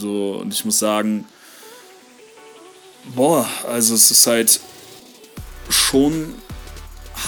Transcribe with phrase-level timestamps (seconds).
[0.00, 1.26] So, und ich muss sagen,
[3.14, 4.58] boah, also es ist halt
[5.68, 6.34] schon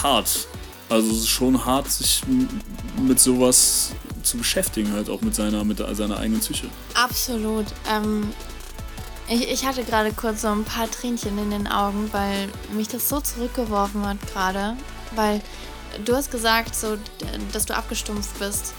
[0.01, 0.47] hart.
[0.89, 2.23] Also es ist schon hart, sich
[2.99, 3.91] mit sowas
[4.23, 6.67] zu beschäftigen, halt auch mit seiner, mit seiner eigenen Psyche.
[6.95, 7.67] Absolut.
[7.87, 8.33] Ähm,
[9.29, 13.07] ich, ich hatte gerade kurz so ein paar Tränchen in den Augen, weil mich das
[13.07, 14.75] so zurückgeworfen hat gerade.
[15.15, 15.41] Weil
[16.05, 16.97] du hast gesagt, so,
[17.51, 18.73] dass du abgestumpft bist.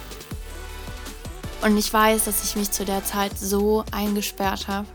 [1.65, 4.87] Und ich weiß, dass ich mich zu der Zeit so eingesperrt habe.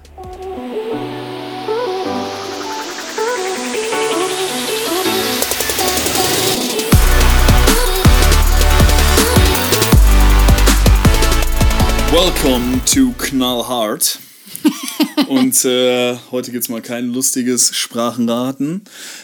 [12.11, 14.19] Welcome to Knallhart.
[15.27, 18.83] Und äh, heute gibt es mal kein lustiges Sprachenraten,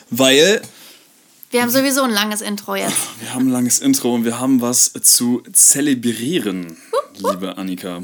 [0.10, 0.64] weil.
[1.52, 2.98] Wir haben sowieso ein langes Intro jetzt.
[3.20, 6.76] Wir haben ein langes Intro und wir haben was zu zelebrieren,
[7.18, 8.04] liebe Annika.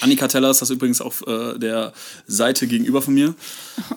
[0.00, 1.92] Annika Teller ist das übrigens auf äh, der
[2.26, 3.34] Seite gegenüber von mir.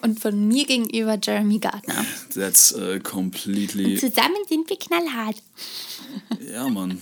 [0.01, 2.05] Und von mir gegenüber Jeremy Gardner.
[2.33, 3.93] That's uh, completely.
[3.93, 5.35] Und zusammen sind wir knallhart.
[6.51, 7.01] Ja, Mann.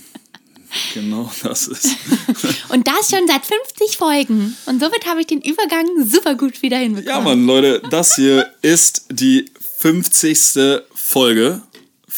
[0.92, 1.86] Genau, das ist.
[2.68, 4.56] Und das schon seit 50 Folgen.
[4.66, 7.08] Und somit habe ich den Übergang super gut wieder hinbekommen.
[7.08, 10.82] Ja, Mann, Leute, das hier ist die 50.
[10.94, 11.62] Folge.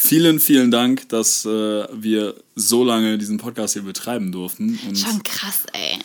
[0.03, 4.79] Vielen, vielen Dank, dass äh, wir so lange diesen Podcast hier betreiben durften.
[4.87, 5.99] Und schon krass, ey.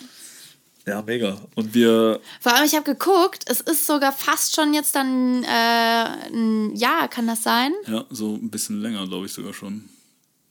[0.85, 1.41] Ja, mega.
[1.55, 2.21] Und wir.
[2.39, 5.47] Vor allem, ich habe geguckt, es ist sogar fast schon jetzt dann äh,
[6.31, 7.73] ein Jahr, kann das sein?
[7.87, 9.89] Ja, so ein bisschen länger, glaube ich sogar schon.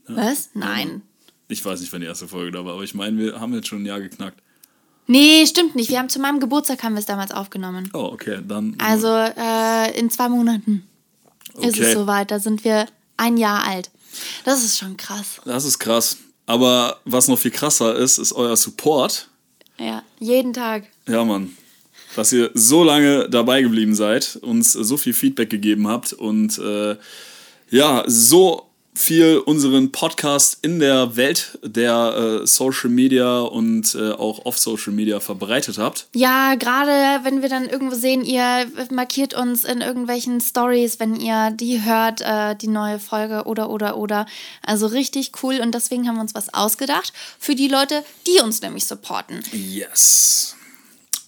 [0.08, 0.16] Ja.
[0.16, 0.50] Was?
[0.54, 1.02] Nein.
[1.46, 3.68] Ich weiß nicht, wann die erste Folge da war, aber ich meine, wir haben jetzt
[3.68, 4.42] schon ein Jahr geknackt.
[5.06, 5.88] Nee, stimmt nicht.
[5.88, 7.90] Wir haben zu meinem Geburtstag haben wir es damals aufgenommen.
[7.94, 8.74] Oh, okay, dann.
[8.78, 10.84] Also äh, in zwei Monaten
[11.54, 11.68] okay.
[11.68, 12.32] ist es soweit.
[12.32, 12.86] Da sind wir
[13.16, 13.90] ein Jahr alt.
[14.44, 15.40] Das ist schon krass.
[15.44, 16.16] Das ist krass.
[16.46, 19.28] Aber was noch viel krasser ist, ist euer Support.
[19.78, 20.84] Ja, jeden Tag.
[21.06, 21.56] Ja, Mann.
[22.14, 26.96] Dass ihr so lange dabei geblieben seid, uns so viel Feedback gegeben habt und äh,
[27.68, 28.65] ja, so
[28.96, 34.92] viel unseren Podcast in der Welt der äh, Social Media und äh, auch off Social
[34.92, 36.08] Media verbreitet habt.
[36.14, 41.50] Ja, gerade wenn wir dann irgendwo sehen, ihr markiert uns in irgendwelchen Stories, wenn ihr
[41.50, 44.26] die hört, äh, die neue Folge oder oder oder.
[44.62, 48.62] Also richtig cool und deswegen haben wir uns was ausgedacht für die Leute, die uns
[48.62, 49.42] nämlich supporten.
[49.52, 50.56] Yes.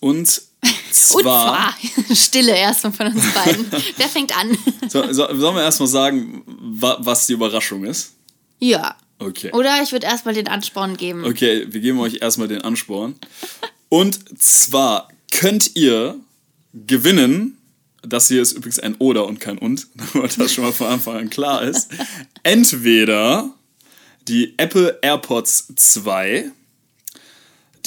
[0.01, 0.48] Und
[0.93, 3.67] zwar, Und zwar Stille erstmal von uns beiden.
[3.97, 4.57] Wer fängt an?
[4.89, 8.15] So, so, sollen wir erstmal sagen, was die Überraschung ist?
[8.59, 8.97] Ja.
[9.19, 9.51] Okay.
[9.53, 11.25] Oder ich würde erstmal den Ansporn geben.
[11.25, 13.17] Okay, wir geben euch erstmal den Ansporn.
[13.89, 16.17] Und zwar könnt ihr
[16.73, 17.59] gewinnen,
[18.03, 21.17] das hier ist übrigens ein Oder und kein Und, damit das schon mal von Anfang
[21.17, 21.91] an klar ist.
[22.43, 23.51] Entweder
[24.29, 26.51] die Apple AirPods 2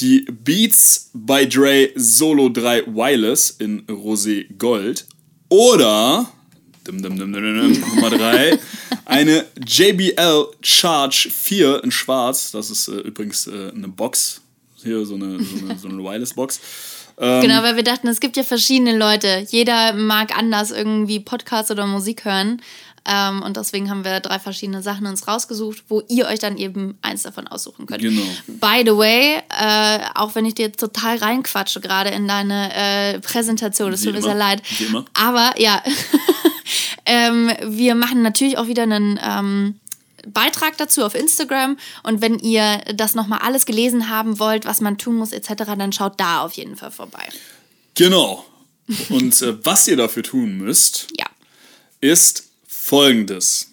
[0.00, 5.06] die Beats by Dre Solo 3 Wireless in Rosé Gold
[5.48, 6.26] oder
[6.86, 8.58] dim, dim, dim, Nummer 3
[9.04, 12.52] eine JBL Charge 4 in Schwarz.
[12.52, 14.40] Das ist äh, übrigens äh, eine Box.
[14.82, 16.60] Hier so eine, so eine, so eine Wireless-Box.
[17.18, 19.46] Ähm, genau, weil wir dachten, es gibt ja verschiedene Leute.
[19.48, 22.60] Jeder mag anders irgendwie Podcasts oder Musik hören.
[23.04, 26.98] Ähm, und deswegen haben wir drei verschiedene Sachen uns rausgesucht, wo ihr euch dann eben
[27.02, 28.02] eins davon aussuchen könnt.
[28.02, 28.22] Genau.
[28.46, 33.92] By the way, äh, auch wenn ich dir total reinquatsche gerade in deine äh, Präsentation,
[33.92, 34.62] es tut mir sehr leid.
[35.14, 35.82] Aber ja,
[37.06, 39.80] ähm, wir machen natürlich auch wieder einen ähm,
[40.26, 41.76] Beitrag dazu auf Instagram.
[42.04, 45.92] Und wenn ihr das nochmal alles gelesen haben wollt, was man tun muss, etc., dann
[45.92, 47.28] schaut da auf jeden Fall vorbei.
[47.94, 48.44] Genau.
[49.08, 51.26] Und äh, was ihr dafür tun müsst, ja.
[52.00, 52.51] ist
[52.82, 53.72] folgendes.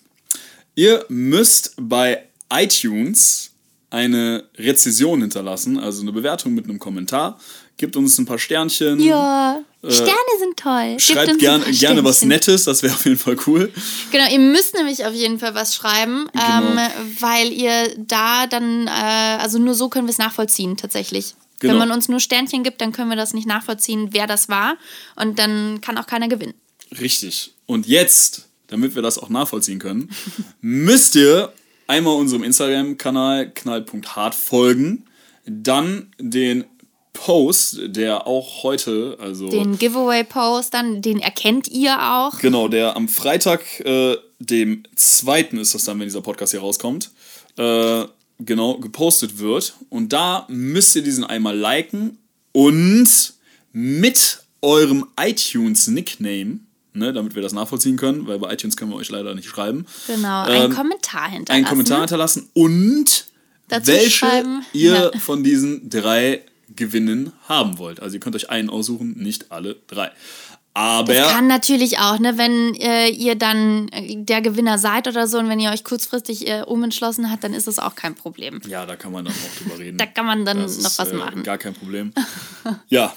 [0.75, 3.51] Ihr müsst bei iTunes
[3.89, 7.39] eine Rezession hinterlassen, also eine Bewertung mit einem Kommentar.
[7.77, 8.99] Gebt uns ein paar Sternchen.
[8.99, 10.99] Ja, äh, Sterne sind toll.
[10.99, 13.71] Schreibt gern, gerne was Nettes, das wäre auf jeden Fall cool.
[14.11, 16.79] Genau, ihr müsst nämlich auf jeden Fall was schreiben, genau.
[16.79, 16.79] ähm,
[17.19, 21.33] weil ihr da dann, äh, also nur so können wir es nachvollziehen tatsächlich.
[21.59, 21.73] Genau.
[21.73, 24.77] Wenn man uns nur Sternchen gibt, dann können wir das nicht nachvollziehen, wer das war.
[25.15, 26.53] Und dann kann auch keiner gewinnen.
[26.99, 27.53] Richtig.
[27.65, 30.09] Und jetzt damit wir das auch nachvollziehen können,
[30.61, 31.53] müsst ihr
[31.87, 35.05] einmal unserem Instagram-Kanal knall.hart folgen,
[35.45, 36.65] dann den
[37.13, 39.49] Post, der auch heute, also.
[39.49, 42.39] Den Giveaway-Post, dann, den erkennt ihr auch.
[42.39, 45.41] Genau, der am Freitag, äh, dem 2.
[45.59, 47.11] ist das dann, wenn dieser Podcast hier rauskommt,
[47.57, 48.05] äh,
[48.39, 49.73] genau, gepostet wird.
[49.89, 52.17] Und da müsst ihr diesen einmal liken
[52.53, 53.33] und
[53.73, 56.59] mit eurem iTunes-Nickname
[56.93, 59.85] ne, damit wir das nachvollziehen können, weil bei iTunes können wir euch leider nicht schreiben.
[60.07, 61.51] Genau, einen ähm, Kommentar hinterlassen.
[61.51, 63.25] Einen Kommentar hinterlassen und
[63.67, 65.19] Dazu welche ihr ja.
[65.19, 66.41] von diesen drei
[66.75, 67.99] gewinnen haben wollt.
[67.99, 70.11] Also ihr könnt euch einen aussuchen, nicht alle drei.
[70.73, 71.13] Aber.
[71.13, 75.39] Das kann natürlich auch, ne, wenn äh, ihr dann äh, der Gewinner seid oder so
[75.39, 78.61] und wenn ihr euch kurzfristig äh, umentschlossen habt, dann ist das auch kein Problem.
[78.67, 79.97] Ja, da kann man dann auch drüber reden.
[79.97, 81.43] da kann man dann das noch ist, was äh, machen.
[81.43, 82.13] Gar kein Problem.
[82.87, 83.13] ja.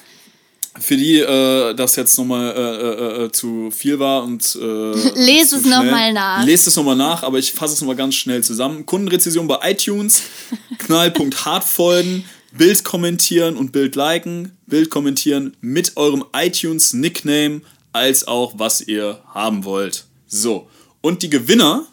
[0.81, 4.57] Für die äh, das jetzt nochmal äh, äh, zu viel war und.
[4.61, 6.45] Äh, Lest es noch schnell- mal nach.
[6.45, 8.87] Lest es nochmal nach, aber ich fasse es nochmal ganz schnell zusammen.
[8.87, 10.23] Kundenrezession bei iTunes,
[10.79, 12.25] Knallpunkt hart folgen,
[12.57, 17.61] Bild kommentieren und Bild liken, Bild kommentieren mit eurem iTunes-Nickname
[17.93, 20.05] als auch was ihr haben wollt.
[20.27, 20.69] So.
[21.03, 21.85] Und die Gewinner,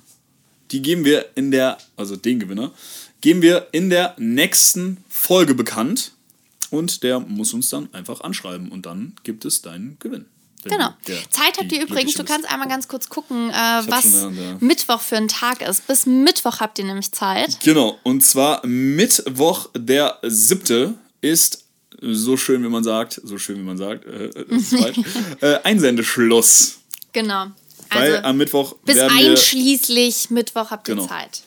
[0.72, 2.72] die geben wir in der, also den Gewinner,
[3.22, 6.14] geben wir in der nächsten Folge bekannt.
[6.72, 10.26] Und der muss uns dann einfach anschreiben und dann gibt es deinen Gewinn.
[10.64, 10.90] Genau.
[11.30, 14.58] Zeit habt ihr übrigens, du kannst einmal ganz kurz gucken, äh, was Hand, ja.
[14.60, 15.88] Mittwoch für ein Tag ist.
[15.88, 17.60] Bis Mittwoch habt ihr nämlich Zeit.
[17.64, 21.64] Genau, und zwar Mittwoch, der siebte, ist
[22.02, 24.98] so schön, wie man sagt, so schön, wie man sagt, äh, falsch,
[25.42, 26.80] äh, Einsendeschluss.
[27.14, 27.48] Genau.
[27.90, 31.08] Weil Also am Mittwoch bis einschließlich Mittwoch habt ihr Genau.
[31.08, 31.42] Zeit.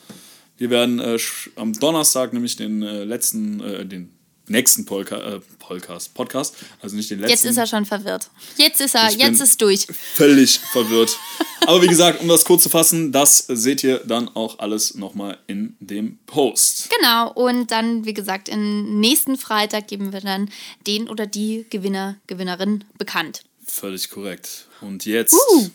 [0.59, 1.19] wir werden äh,
[1.57, 4.11] am Donnerstag nämlich den äh, letzten, äh, den
[4.53, 7.33] nächsten Polka äh, Podcast, Podcast, also nicht den letzten.
[7.33, 8.29] Jetzt ist er schon verwirrt.
[8.57, 9.87] Jetzt ist er, Ich jetzt ist durch.
[10.15, 11.19] völlig verwirrt.
[11.67, 15.39] Aber wie gesagt, um das kurz zu fassen, das seht ihr dann auch alles nochmal
[15.47, 16.89] in dem Post.
[16.99, 20.51] Genau, und dann, wie gesagt, im nächsten Freitag geben wir dann
[20.87, 23.45] den oder die Gewinner, Gewinnerin bekannt.
[23.67, 24.67] Völlig korrekt.
[24.81, 25.69] Und jetzt Uh.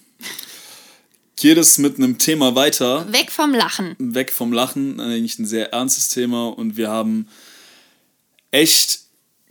[1.38, 3.12] geht es mit einem Thema weiter.
[3.12, 3.96] Weg vom Lachen.
[3.98, 6.48] Weg vom Lachen, eigentlich ein sehr ernstes Thema.
[6.50, 7.28] Und wir haben
[8.57, 9.00] echt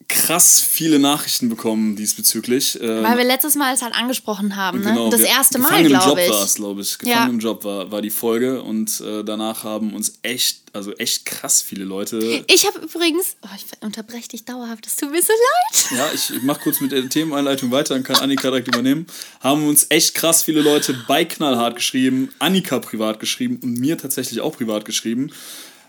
[0.08, 2.78] krass viele Nachrichten bekommen diesbezüglich.
[2.80, 4.90] Ähm, Weil wir letztes Mal es halt angesprochen haben, ne?
[4.90, 6.30] Genau, das erste Mal, Gefangen im glaube Job ich.
[6.30, 6.98] war es, glaube ich.
[7.02, 7.14] Ja.
[7.14, 11.24] Gefangen im Job war, war die Folge und äh, danach haben uns echt, also echt
[11.26, 12.44] krass viele Leute.
[12.46, 15.98] Ich habe übrigens, oh, ich unterbreche dich dauerhaft, das tut mir so leid.
[15.98, 19.06] Ja, ich, ich mache kurz mit der Themeneinleitung weiter, dann kann Annika direkt übernehmen.
[19.40, 24.40] Haben uns echt krass viele Leute bei Knallhart geschrieben, Annika privat geschrieben und mir tatsächlich
[24.40, 25.32] auch privat geschrieben,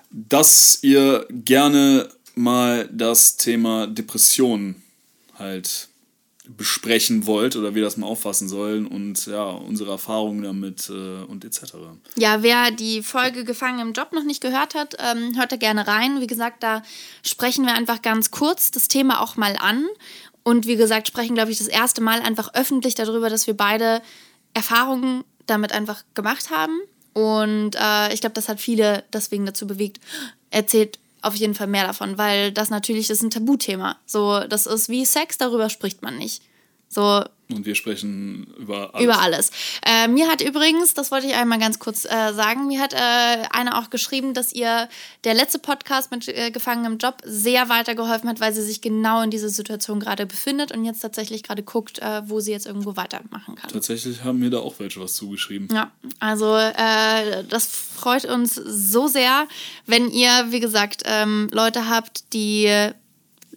[0.09, 4.81] dass ihr gerne mal das Thema Depressionen
[5.37, 5.89] halt
[6.49, 11.43] besprechen wollt oder wir das mal auffassen sollen und ja, unsere Erfahrungen damit äh, und
[11.43, 11.73] etc.
[12.15, 15.87] Ja, wer die Folge Gefangen im Job noch nicht gehört hat, ähm, hört da gerne
[15.87, 16.21] rein.
[16.21, 16.83] Wie gesagt, da
[17.23, 19.85] sprechen wir einfach ganz kurz das Thema auch mal an.
[20.43, 24.01] Und wie gesagt, sprechen, glaube ich, das erste Mal einfach öffentlich darüber, dass wir beide
[24.53, 26.79] Erfahrungen damit einfach gemacht haben.
[27.11, 29.99] Und äh, ich glaube, das hat viele deswegen dazu bewegt.
[30.49, 33.97] Erzählt auf jeden Fall mehr davon, weil das natürlich ist ein Tabuthema.
[34.05, 36.41] So, das ist wie Sex, darüber spricht man nicht.
[36.97, 37.23] So,
[37.53, 39.03] Und wir sprechen über alles.
[39.03, 39.51] über alles.
[39.85, 42.97] Äh, mir hat übrigens, das wollte ich einmal ganz kurz äh, sagen, mir hat äh,
[43.51, 44.89] einer auch geschrieben, dass ihr
[45.23, 49.21] der letzte Podcast mit äh, Gefangen im Job sehr weitergeholfen hat, weil sie sich genau
[49.21, 52.95] in dieser Situation gerade befindet und jetzt tatsächlich gerade guckt, äh, wo sie jetzt irgendwo
[52.95, 53.69] weitermachen kann.
[53.71, 55.69] Tatsächlich haben mir da auch welche was zugeschrieben.
[55.71, 59.47] Ja, also äh, das freut uns so sehr,
[59.85, 62.91] wenn ihr, wie gesagt, ähm, Leute habt, die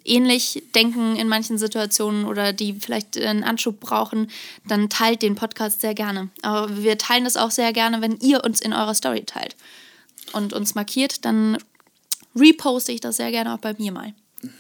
[0.05, 4.31] ähnlich denken in manchen Situationen oder die vielleicht einen Anschub brauchen,
[4.67, 6.29] dann teilt den Podcast sehr gerne.
[6.43, 9.57] Aber wir teilen das auch sehr gerne, wenn ihr uns in eurer Story teilt
[10.33, 11.59] und uns markiert, dann
[12.37, 14.15] reposte ich das sehr gerne auch bei mir mal.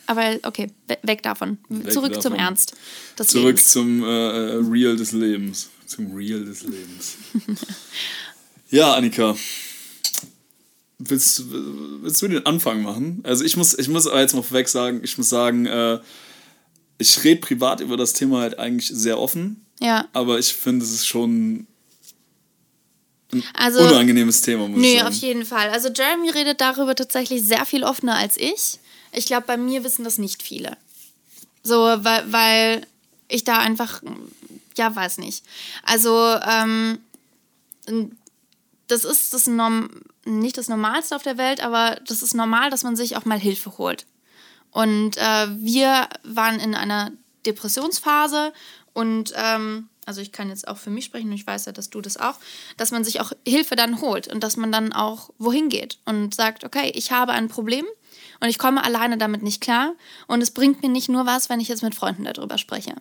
[0.06, 1.56] Aber okay, we- weg davon.
[1.88, 2.38] Zurück zum davon.
[2.38, 2.74] Ernst.
[3.18, 3.68] des Zurück Lebens.
[3.72, 5.70] zum äh, Real des Lebens.
[5.86, 7.16] Zum Real des Lebens.
[8.70, 9.34] ja, Annika.
[11.02, 13.20] Willst, willst du den Anfang machen?
[13.24, 15.98] Also ich muss, ich muss aber jetzt mal vorweg sagen, ich muss sagen, äh,
[16.98, 20.92] ich rede privat über das Thema halt eigentlich sehr offen, Ja, aber ich finde, es
[20.92, 21.66] ist schon
[23.32, 23.80] ein also.
[23.80, 25.08] unangenehmes Thema, muss ich Nee, sagen.
[25.08, 25.70] auf jeden Fall.
[25.70, 28.78] Also Jeremy redet darüber tatsächlich sehr viel offener als ich.
[29.12, 30.76] Ich glaube, bei mir wissen das nicht viele.
[31.62, 32.86] So, weil, weil
[33.28, 34.02] ich da einfach,
[34.76, 35.44] ja, weiß nicht.
[35.84, 36.98] Also, ähm,
[38.88, 39.88] das ist das Norm
[40.24, 43.38] nicht das Normalste auf der Welt, aber das ist normal, dass man sich auch mal
[43.38, 44.06] Hilfe holt.
[44.70, 47.10] Und äh, wir waren in einer
[47.46, 48.52] Depressionsphase
[48.92, 51.90] und ähm, also ich kann jetzt auch für mich sprechen und ich weiß ja, dass
[51.90, 52.34] du das auch,
[52.76, 56.34] dass man sich auch Hilfe dann holt und dass man dann auch wohin geht und
[56.34, 57.86] sagt, okay, ich habe ein Problem
[58.40, 59.92] und ich komme alleine damit nicht klar
[60.26, 62.94] und es bringt mir nicht nur was, wenn ich jetzt mit Freunden darüber spreche.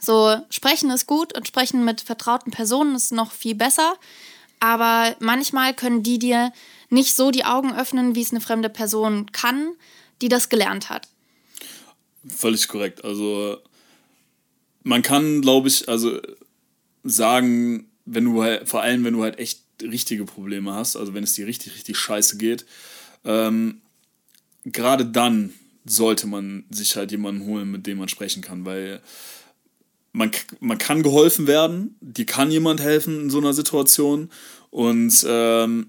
[0.00, 3.96] So, sprechen ist gut und sprechen mit vertrauten Personen ist noch viel besser,
[4.60, 6.52] aber manchmal können die dir
[6.88, 9.72] nicht so die Augen öffnen, wie es eine fremde Person kann,
[10.22, 11.08] die das gelernt hat.
[12.28, 13.04] Völlig korrekt.
[13.04, 13.58] Also
[14.82, 16.20] man kann, glaube ich, also
[17.02, 21.24] sagen, wenn du halt, vor allem wenn du halt echt richtige Probleme hast, also wenn
[21.24, 22.64] es dir richtig, richtig scheiße geht,
[23.24, 23.80] ähm,
[24.64, 25.52] gerade dann
[25.84, 29.00] sollte man sich halt jemanden holen, mit dem man sprechen kann, weil
[30.16, 30.30] man,
[30.60, 34.30] man kann geholfen werden, dir kann jemand helfen in so einer Situation
[34.70, 35.88] und ähm,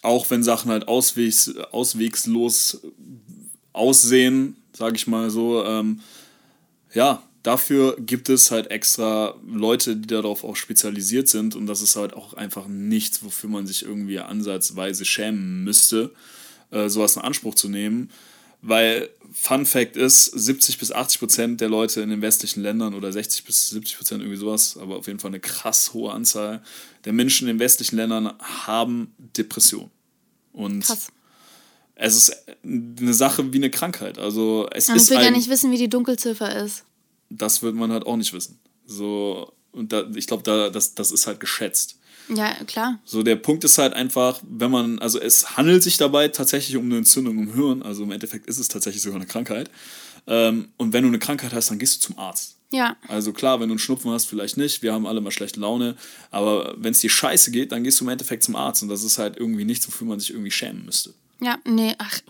[0.00, 2.80] auch wenn Sachen halt auswegs, auswegslos
[3.74, 6.00] aussehen, sage ich mal so, ähm,
[6.94, 11.96] ja, dafür gibt es halt extra Leute, die darauf auch spezialisiert sind und das ist
[11.96, 16.12] halt auch einfach nichts, wofür man sich irgendwie ansatzweise schämen müsste,
[16.70, 18.10] äh, sowas in Anspruch zu nehmen.
[18.66, 23.12] Weil Fun Fact ist, 70 bis 80 Prozent der Leute in den westlichen Ländern oder
[23.12, 26.62] 60 bis 70 Prozent irgendwie sowas, aber auf jeden Fall eine krass hohe Anzahl
[27.04, 29.90] der Menschen in den westlichen Ländern haben Depressionen.
[30.52, 31.12] Und krass.
[31.94, 34.18] es ist eine Sache wie eine Krankheit.
[34.18, 36.84] Also es Aber ist ich will ein, ja nicht wissen, wie die Dunkelziffer ist.
[37.30, 38.58] Das wird man halt auch nicht wissen.
[38.84, 41.98] So, und da, ich glaube, da, das, das ist halt geschätzt.
[42.28, 42.98] Ja, klar.
[43.04, 46.86] So, der Punkt ist halt einfach, wenn man, also es handelt sich dabei tatsächlich um
[46.86, 49.70] eine Entzündung im Hirn, also im Endeffekt ist es tatsächlich sogar eine Krankheit.
[50.26, 52.56] Ähm, und wenn du eine Krankheit hast, dann gehst du zum Arzt.
[52.72, 52.96] Ja.
[53.06, 55.96] Also klar, wenn du einen Schnupfen hast, vielleicht nicht, wir haben alle mal schlechte Laune,
[56.30, 59.04] aber wenn es dir scheiße geht, dann gehst du im Endeffekt zum Arzt und das
[59.04, 61.14] ist halt irgendwie nichts, wofür man sich irgendwie schämen müsste.
[61.40, 62.20] Ja, nee, ach,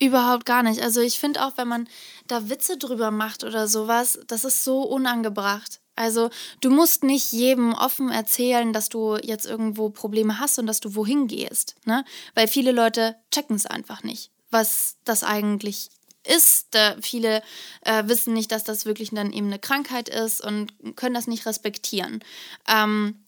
[0.00, 0.80] überhaupt gar nicht.
[0.80, 1.88] Also ich finde auch, wenn man
[2.28, 5.80] da Witze drüber macht oder sowas, das ist so unangebracht.
[5.96, 10.80] Also du musst nicht jedem offen erzählen, dass du jetzt irgendwo Probleme hast und dass
[10.80, 12.04] du wohin gehst, ne?
[12.34, 15.90] Weil viele Leute checken es einfach nicht, was das eigentlich
[16.24, 16.74] ist.
[16.74, 17.42] Äh, viele
[17.82, 21.46] äh, wissen nicht, dass das wirklich dann eben eine Krankheit ist und können das nicht
[21.46, 22.24] respektieren.
[22.66, 23.24] Ähm,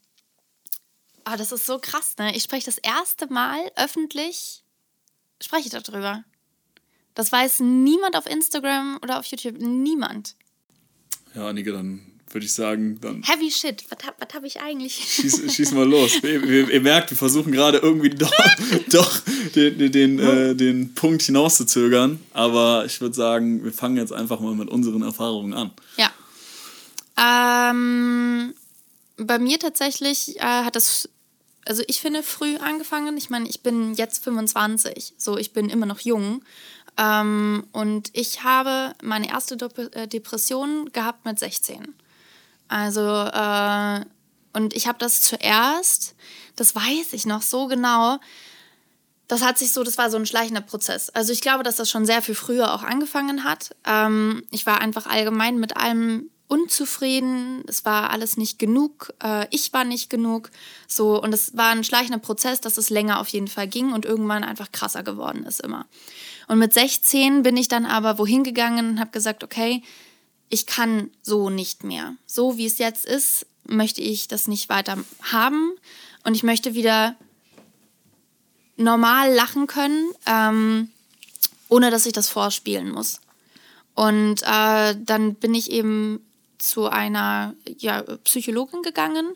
[1.23, 2.35] aber das ist so krass, ne?
[2.37, 4.65] Ich spreche das erste Mal öffentlich,
[5.41, 6.25] spreche ich darüber.
[7.15, 10.35] Das weiß niemand auf Instagram oder auf YouTube, niemand.
[11.35, 13.01] Ja, Annika, dann würde ich sagen.
[13.01, 14.95] Dann Heavy Shit, was, was habe ich eigentlich?
[14.95, 16.23] Schieß, schieß mal los.
[16.23, 18.31] ihr, ihr, ihr, merkt, wir versuchen gerade irgendwie doch,
[18.91, 19.21] doch
[19.55, 22.21] den, den, den, äh, den Punkt hinauszuzögern.
[22.35, 25.71] Aber ich würde sagen, wir fangen jetzt einfach mal mit unseren Erfahrungen an.
[25.97, 27.71] Ja.
[27.71, 28.53] Ähm,
[29.17, 31.09] bei mir tatsächlich äh, hat das,
[31.65, 33.17] also ich finde, früh angefangen.
[33.17, 36.43] Ich meine, ich bin jetzt 25, so ich bin immer noch jung.
[36.99, 39.57] Ähm, und ich habe meine erste
[39.93, 41.95] äh, Depression gehabt mit 16.
[42.69, 44.05] Also, äh,
[44.53, 46.15] und ich habe das zuerst,
[46.57, 48.19] das weiß ich noch so genau,
[49.29, 51.11] das hat sich so, das war so ein schleichender Prozess.
[51.11, 53.75] Also ich glaube, dass das schon sehr viel früher auch angefangen hat.
[53.85, 59.73] Ähm, ich war einfach allgemein mit allem unzufrieden, es war alles nicht genug, äh, ich
[59.73, 60.51] war nicht genug,
[60.87, 64.05] so und es war ein schleichender Prozess, dass es länger auf jeden Fall ging und
[64.05, 65.87] irgendwann einfach krasser geworden ist immer.
[66.47, 69.83] Und mit 16 bin ich dann aber wohin gegangen und habe gesagt, okay,
[70.49, 72.15] ich kann so nicht mehr.
[72.27, 75.73] So wie es jetzt ist, möchte ich das nicht weiter haben
[76.25, 77.17] und ich möchte wieder
[78.77, 80.91] normal lachen können, ähm,
[81.69, 83.21] ohne dass ich das vorspielen muss.
[83.95, 86.21] Und äh, dann bin ich eben
[86.59, 89.27] zu einer ja, Psychologin gegangen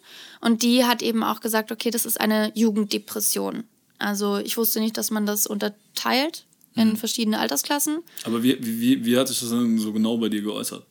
[0.40, 3.64] und die hat eben auch gesagt, okay, das ist eine Jugenddepression.
[3.98, 6.96] Also ich wusste nicht, dass man das unterteilt in mhm.
[6.96, 7.98] verschiedene Altersklassen.
[8.24, 10.86] Aber wie, wie, wie hat sich das denn so genau bei dir geäußert?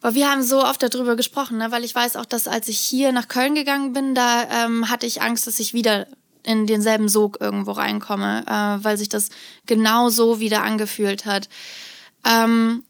[0.00, 1.70] Aber wir haben so oft darüber gesprochen, ne?
[1.70, 5.06] weil ich weiß auch, dass als ich hier nach Köln gegangen bin, da ähm, hatte
[5.06, 6.06] ich Angst, dass ich wieder
[6.44, 9.30] in denselben Sog irgendwo reinkomme, äh, weil sich das
[9.66, 11.48] genau so wieder angefühlt hat.
[12.24, 12.84] Ähm,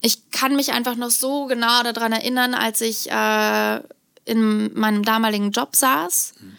[0.00, 3.80] ich kann mich einfach noch so genau daran erinnern, als ich äh,
[4.24, 6.56] in meinem damaligen Job saß mhm.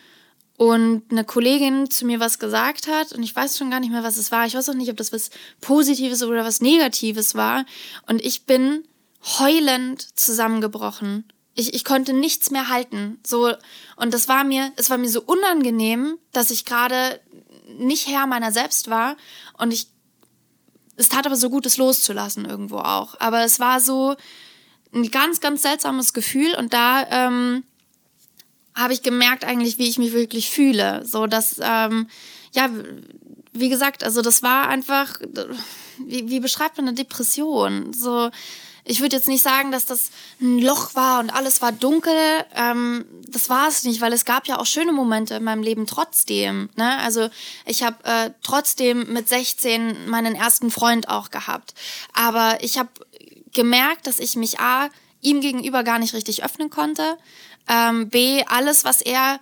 [0.57, 4.03] und eine Kollegin zu mir was gesagt hat und ich weiß schon gar nicht mehr,
[4.03, 4.45] was es war.
[4.45, 5.29] Ich weiß auch nicht, ob das was
[5.61, 7.65] Positives oder was Negatives war.
[8.07, 8.86] Und ich bin
[9.21, 11.25] heulend zusammengebrochen.
[11.53, 13.19] Ich, ich konnte nichts mehr halten.
[13.25, 13.51] So,
[13.95, 17.19] und das war mir, es war mir so unangenehm, dass ich gerade
[17.67, 19.17] nicht Herr meiner selbst war.
[19.57, 19.87] Und ich,
[20.95, 23.19] es tat aber so gut, es loszulassen irgendwo auch.
[23.19, 24.15] Aber es war so
[24.93, 26.55] ein ganz, ganz seltsames Gefühl.
[26.55, 27.63] Und da ähm,
[28.75, 31.05] habe ich gemerkt eigentlich, wie ich mich wirklich fühle.
[31.05, 32.07] So, dass, ähm,
[32.53, 32.69] ja,
[33.51, 35.19] wie gesagt, also das war einfach,
[36.05, 37.93] wie, wie beschreibt man eine Depression?
[37.93, 38.29] So,
[38.87, 42.13] ich würde jetzt nicht sagen, dass das ein Loch war und alles war dunkel.
[42.55, 45.85] Ähm, das war es nicht, weil es gab ja auch schöne Momente in meinem Leben
[45.85, 46.69] trotzdem.
[46.75, 46.97] Ne?
[46.99, 47.29] Also
[47.65, 51.73] ich habe äh, trotzdem mit 16 meinen ersten Freund auch gehabt.
[52.13, 52.89] Aber ich habe
[53.53, 54.89] gemerkt, dass ich mich A,
[55.21, 57.17] ihm gegenüber gar nicht richtig öffnen konnte.
[57.67, 59.39] Ähm, B, alles, was er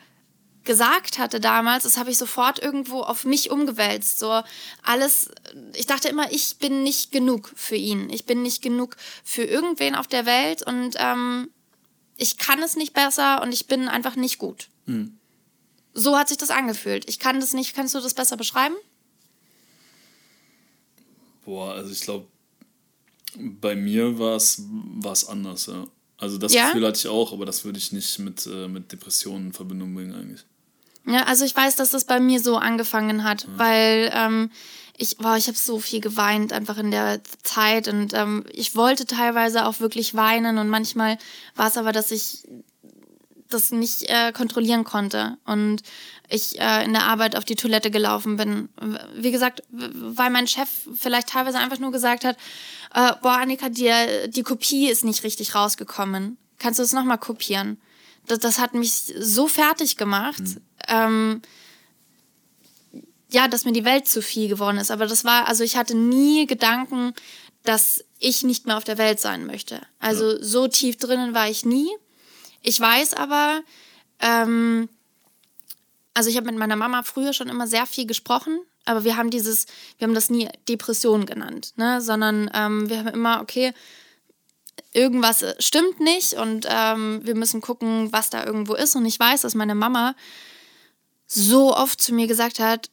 [0.66, 4.20] gesagt hatte damals, das habe ich sofort irgendwo auf mich umgewälzt.
[4.20, 4.42] So
[4.84, 5.30] alles,
[5.74, 8.10] ich dachte immer, ich bin nicht genug für ihn.
[8.10, 11.50] Ich bin nicht genug für irgendwen auf der Welt und ähm,
[12.18, 14.70] ich kann es nicht besser und ich bin einfach nicht gut.
[14.86, 15.18] Hm.
[15.94, 17.10] So hat sich das angefühlt.
[17.10, 18.76] Ich kann das nicht, kannst du das besser beschreiben?
[21.46, 22.28] Boah, also ich glaube,
[23.38, 25.88] bei mir war es anders, ja.
[26.18, 26.68] Also das ja?
[26.68, 29.94] Gefühl hatte ich auch, aber das würde ich nicht mit, äh, mit Depressionen in Verbindung
[29.94, 30.46] bringen eigentlich.
[31.08, 33.50] Ja, also ich weiß, dass das bei mir so angefangen hat, ja.
[33.58, 34.52] weil ähm,
[34.98, 39.06] ich, boah, ich habe so viel geweint einfach in der Zeit und ähm, ich wollte
[39.06, 41.18] teilweise auch wirklich weinen und manchmal
[41.56, 42.44] war es aber, dass ich
[43.50, 45.82] das nicht äh, kontrollieren konnte und
[46.30, 48.70] ich äh, in der Arbeit auf die Toilette gelaufen bin.
[49.16, 52.38] Wie gesagt, weil mein Chef vielleicht teilweise einfach nur gesagt hat,
[52.94, 56.38] äh, boah, Annika, dir, die Kopie ist nicht richtig rausgekommen.
[56.58, 57.80] Kannst du es nochmal kopieren?
[58.26, 60.40] Das, das hat mich so fertig gemacht.
[60.40, 60.62] Mhm.
[60.88, 61.42] Ähm,
[63.32, 64.92] ja, dass mir die Welt zu viel geworden ist.
[64.92, 67.14] Aber das war, also ich hatte nie Gedanken,
[67.64, 69.82] dass ich nicht mehr auf der Welt sein möchte.
[70.00, 71.90] Also so tief drinnen war ich nie.
[72.62, 73.62] Ich weiß aber,
[74.20, 74.90] ähm,
[76.14, 79.32] also ich habe mit meiner Mama früher schon immer sehr viel gesprochen, aber wir haben
[79.32, 79.66] dieses,
[79.98, 82.02] wir haben das nie Depression genannt, ne?
[82.02, 83.74] sondern ähm, wir haben immer, okay,
[84.94, 88.96] irgendwas stimmt nicht und ähm, wir müssen gucken, was da irgendwo ist.
[88.96, 90.16] Und ich weiß, dass meine Mama
[91.28, 92.90] so oft zu mir gesagt hat,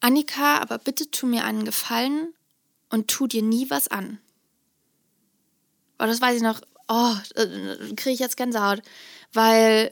[0.00, 2.34] Annika, aber bitte tu mir einen Gefallen
[2.90, 4.18] und tu dir nie was an.
[5.98, 6.60] Oh, das weiß ich noch.
[6.88, 7.14] Oh,
[7.96, 8.82] kriege ich jetzt Gänsehaut.
[9.32, 9.90] Weil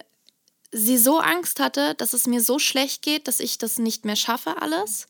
[0.71, 4.17] sie so Angst hatte, dass es mir so schlecht geht, dass ich das nicht mehr
[4.17, 5.07] schaffe, alles.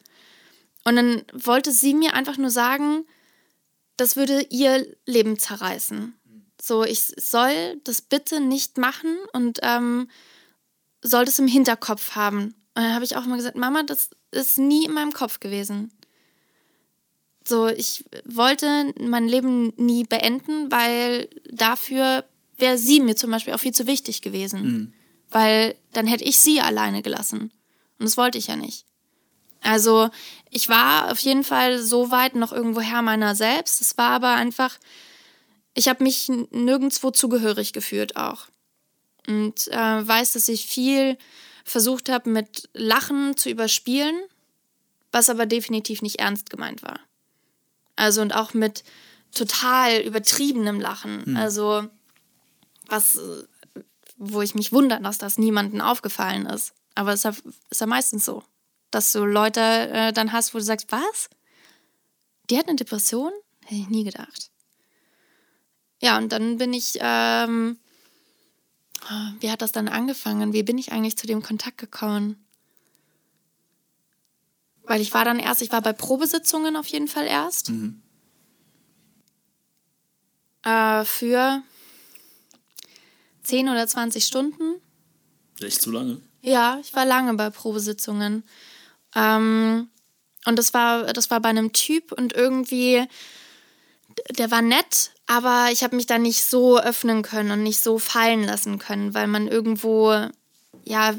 [0.84, 3.06] Und dann wollte sie mir einfach nur sagen,
[3.96, 6.14] das würde ihr Leben zerreißen.
[6.60, 10.08] So, ich soll das bitte nicht machen und ähm,
[11.04, 12.54] soll das im Hinterkopf haben.
[12.74, 15.92] Und dann habe ich auch immer gesagt, Mama, das ist nie in meinem Kopf gewesen.
[17.46, 22.24] So, ich wollte mein Leben nie beenden, weil dafür
[22.56, 24.62] wäre sie mir zum Beispiel auch viel zu wichtig gewesen.
[24.62, 24.92] Mhm.
[25.30, 27.52] Weil dann hätte ich sie alleine gelassen.
[27.98, 28.86] Und das wollte ich ja nicht.
[29.60, 30.10] Also
[30.50, 33.80] ich war auf jeden Fall so weit noch irgendwo Herr meiner selbst.
[33.80, 34.78] Es war aber einfach,
[35.74, 38.46] ich habe mich nirgendwo zugehörig gefühlt auch.
[39.26, 41.16] Und äh, weiß, dass ich viel
[41.64, 44.16] versucht habe, mit Lachen zu überspielen,
[45.12, 47.00] was aber definitiv nicht ernst gemeint war.
[47.96, 48.84] Also und auch mit
[49.32, 51.22] total übertriebenem Lachen.
[51.24, 51.36] Mhm.
[51.36, 51.88] Also
[52.86, 53.18] was,
[54.16, 56.74] wo ich mich wundere, dass das niemandem aufgefallen ist.
[56.94, 58.44] Aber es ist ja, ist ja meistens so,
[58.90, 61.30] dass du Leute äh, dann hast, wo du sagst, was?
[62.50, 63.32] Die hat eine Depression?
[63.64, 64.50] Hätte ich nie gedacht.
[66.02, 67.78] Ja, und dann bin ich ähm,
[69.40, 70.52] wie hat das dann angefangen?
[70.52, 72.44] Wie bin ich eigentlich zu dem Kontakt gekommen?
[74.84, 77.70] Weil ich war dann erst, ich war bei Probesitzungen auf jeden Fall erst.
[77.70, 78.02] Mhm.
[80.62, 81.62] Äh, für
[83.42, 84.80] 10 oder 20 Stunden.
[85.60, 86.20] Echt zu lange?
[86.42, 88.44] Ja, ich war lange bei Probesitzungen.
[89.14, 89.88] Ähm,
[90.46, 93.06] und das war, das war bei einem Typ und irgendwie,
[94.30, 97.98] der war nett, aber ich habe mich da nicht so öffnen können und nicht so
[97.98, 100.12] fallen lassen können, weil man irgendwo,
[100.84, 101.14] ja,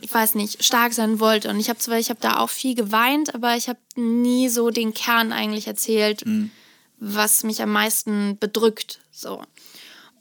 [0.00, 1.48] ich weiß nicht, stark sein wollte.
[1.50, 4.70] Und ich habe zwar, ich habe da auch viel geweint, aber ich habe nie so
[4.70, 6.50] den Kern eigentlich erzählt, mhm.
[6.98, 9.00] was mich am meisten bedrückt.
[9.12, 9.42] So.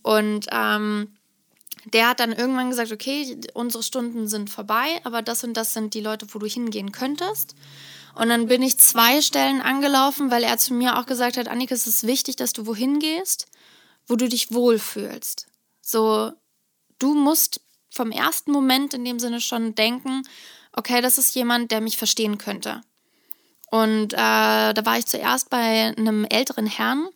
[0.04, 1.08] Und ähm,
[1.86, 5.94] der hat dann irgendwann gesagt, okay, unsere Stunden sind vorbei, aber das und das sind
[5.94, 7.56] die Leute, wo du hingehen könntest.
[8.16, 11.74] Und dann bin ich zwei Stellen angelaufen, weil er zu mir auch gesagt hat, Annika,
[11.74, 13.48] es ist wichtig, dass du wohin gehst,
[14.08, 15.48] wo du dich wohlfühlst.
[15.82, 16.32] So,
[17.00, 20.24] du musst vom ersten Moment in dem Sinne schon denken,
[20.74, 22.82] okay, das ist jemand, der mich verstehen könnte.
[23.70, 27.08] Und äh, da war ich zuerst bei einem älteren Herrn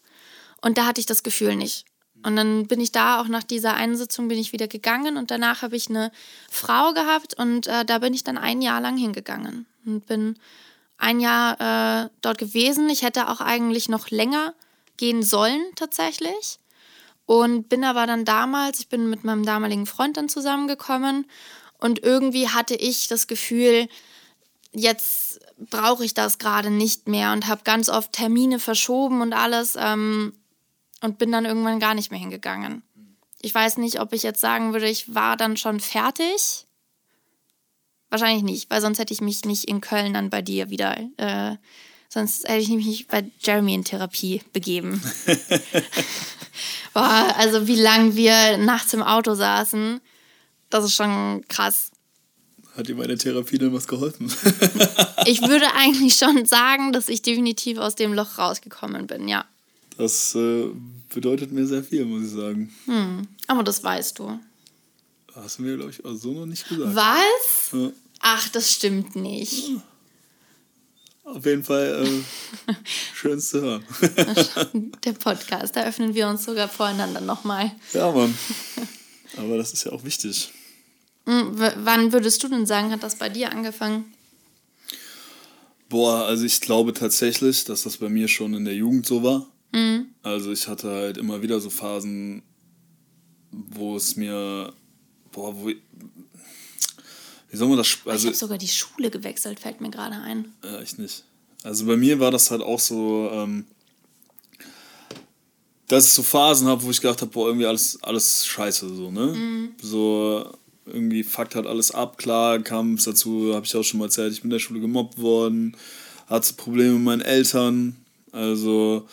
[0.61, 1.85] und da hatte ich das Gefühl nicht.
[2.23, 5.61] Und dann bin ich da auch nach dieser Einsitzung bin ich wieder gegangen und danach
[5.61, 6.11] habe ich eine
[6.49, 10.39] Frau gehabt und äh, da bin ich dann ein Jahr lang hingegangen und bin
[10.97, 12.89] ein Jahr äh, dort gewesen.
[12.89, 14.53] Ich hätte auch eigentlich noch länger
[14.97, 16.59] gehen sollen tatsächlich.
[17.25, 21.25] Und bin aber dann damals, ich bin mit meinem damaligen Freund dann zusammengekommen
[21.77, 23.89] und irgendwie hatte ich das Gefühl,
[24.71, 29.75] jetzt brauche ich das gerade nicht mehr und habe ganz oft Termine verschoben und alles
[29.77, 30.33] ähm,
[31.01, 32.81] und bin dann irgendwann gar nicht mehr hingegangen.
[33.41, 36.66] Ich weiß nicht, ob ich jetzt sagen würde, ich war dann schon fertig
[38.09, 40.97] Wahrscheinlich nicht, weil sonst hätte ich mich nicht in Köln dann bei dir wieder.
[41.17, 41.57] Äh,
[42.09, 45.01] sonst hätte ich mich nicht bei Jeremy in Therapie begeben.
[46.93, 49.99] Boah, also wie lange wir nachts im Auto saßen,
[50.69, 51.91] das ist schon krass.
[52.75, 54.27] Hat dir meine Therapie denn was geholfen?
[55.25, 59.45] ich würde eigentlich schon sagen, dass ich definitiv aus dem Loch rausgekommen bin, ja.
[59.97, 60.67] Das äh,
[61.13, 62.71] bedeutet mir sehr viel, muss ich sagen.
[62.85, 64.39] Hm, aber das weißt du.
[65.43, 66.95] Hast du mir, glaube ich, auch so noch nicht gesagt.
[66.95, 67.71] Was?
[67.71, 67.91] Ja.
[68.21, 69.69] Ach, das stimmt nicht.
[71.23, 72.73] auf jeden Fall äh,
[73.13, 73.83] schön zu hören.
[75.03, 77.71] Der Podcast, da öffnen wir uns sogar voreinander nochmal.
[77.93, 78.35] Ja, Mann.
[79.37, 80.51] Aber das ist ja auch wichtig.
[81.27, 84.05] Hm, w wann würdest du denn sagen, hat das bei dir angefangen?
[85.89, 89.45] Boah, also ich glaube tatsächlich, dass das bei mir schon in der Jugend so war.
[89.71, 90.07] Mhm.
[90.23, 92.41] Also ich hatte halt immer wieder so Phasen,
[93.51, 94.73] wo es mir,
[95.37, 95.67] boah, wo
[97.49, 100.51] wie soll man das, also ich habe sogar die Schule gewechselt, fällt mir gerade ein.
[100.63, 101.23] Ja, ich nicht.
[101.63, 103.65] Also bei mir war das halt auch so, ähm,
[105.87, 109.11] dass ich so Phasen habe, wo ich gedacht habe, boah, irgendwie alles, alles scheiße, so,
[109.11, 109.27] ne?
[109.27, 109.69] Mhm.
[109.81, 110.51] So,
[110.85, 112.17] irgendwie fuckt halt alles ab.
[112.17, 114.81] Klar kam es dazu, habe ich auch schon mal erzählt, ich bin in der Schule
[114.81, 115.77] gemobbt worden,
[116.27, 117.95] hatte Probleme mit meinen Eltern.
[118.31, 119.07] Also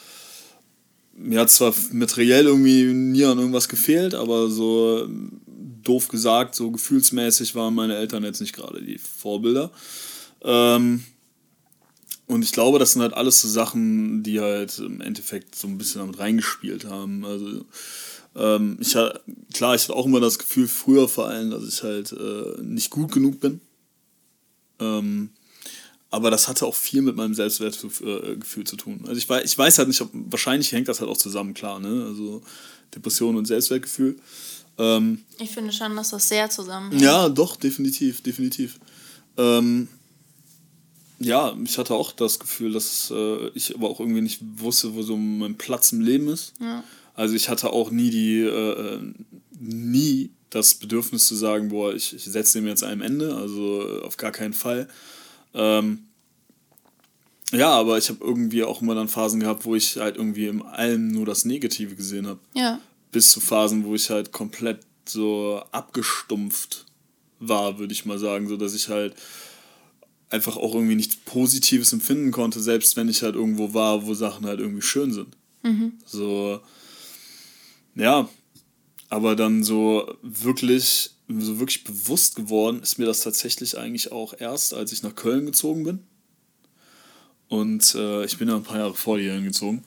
[1.16, 5.08] mir hat zwar materiell irgendwie nie an irgendwas gefehlt, aber so
[5.84, 9.70] doof gesagt, so gefühlsmäßig waren meine Eltern jetzt nicht gerade die Vorbilder.
[10.42, 11.04] Ähm,
[12.26, 15.78] und ich glaube, das sind halt alles so Sachen, die halt im Endeffekt so ein
[15.78, 17.24] bisschen damit reingespielt haben.
[17.24, 17.64] Also
[18.34, 22.12] ähm, ich klar, ich hatte auch immer das Gefühl, früher vor allem, dass ich halt
[22.12, 23.60] äh, nicht gut genug bin.
[24.80, 25.30] Ähm,
[26.10, 29.00] aber das hatte auch viel mit meinem Selbstwertgefühl äh, zu tun.
[29.02, 31.80] Also ich weiß, ich weiß halt nicht, ob, wahrscheinlich hängt das halt auch zusammen, klar,
[31.80, 32.04] ne?
[32.06, 32.42] Also
[32.94, 34.16] Depression und Selbstwertgefühl.
[34.78, 37.02] Ähm, ich finde schon, dass das sehr zusammenhängt.
[37.02, 38.78] Ja, doch, definitiv, definitiv.
[39.36, 39.88] Ähm,
[41.18, 45.02] ja, ich hatte auch das Gefühl, dass äh, ich aber auch irgendwie nicht wusste, wo
[45.02, 46.54] so mein Platz im Leben ist.
[46.60, 46.82] Ja.
[47.14, 49.00] Also ich hatte auch nie die, äh,
[49.58, 54.02] nie das Bedürfnis zu sagen, boah, ich, ich setze dem jetzt einem Ende, also äh,
[54.02, 54.88] auf gar keinen Fall.
[55.54, 56.04] Ähm,
[57.52, 60.62] ja, aber ich habe irgendwie auch immer dann Phasen gehabt, wo ich halt irgendwie in
[60.62, 62.40] allem nur das Negative gesehen habe.
[62.54, 62.80] Ja.
[63.14, 66.84] Bis zu Phasen, wo ich halt komplett so abgestumpft
[67.38, 69.14] war, würde ich mal sagen, so dass ich halt
[70.30, 74.46] einfach auch irgendwie nichts Positives empfinden konnte, selbst wenn ich halt irgendwo war, wo Sachen
[74.46, 75.36] halt irgendwie schön sind.
[75.62, 75.92] Mhm.
[76.04, 76.60] So,
[77.94, 78.28] ja,
[79.10, 84.74] aber dann so wirklich, so wirklich bewusst geworden ist mir das tatsächlich eigentlich auch erst,
[84.74, 86.00] als ich nach Köln gezogen bin.
[87.46, 89.84] Und äh, ich bin ja ein paar Jahre vor dir gezogen.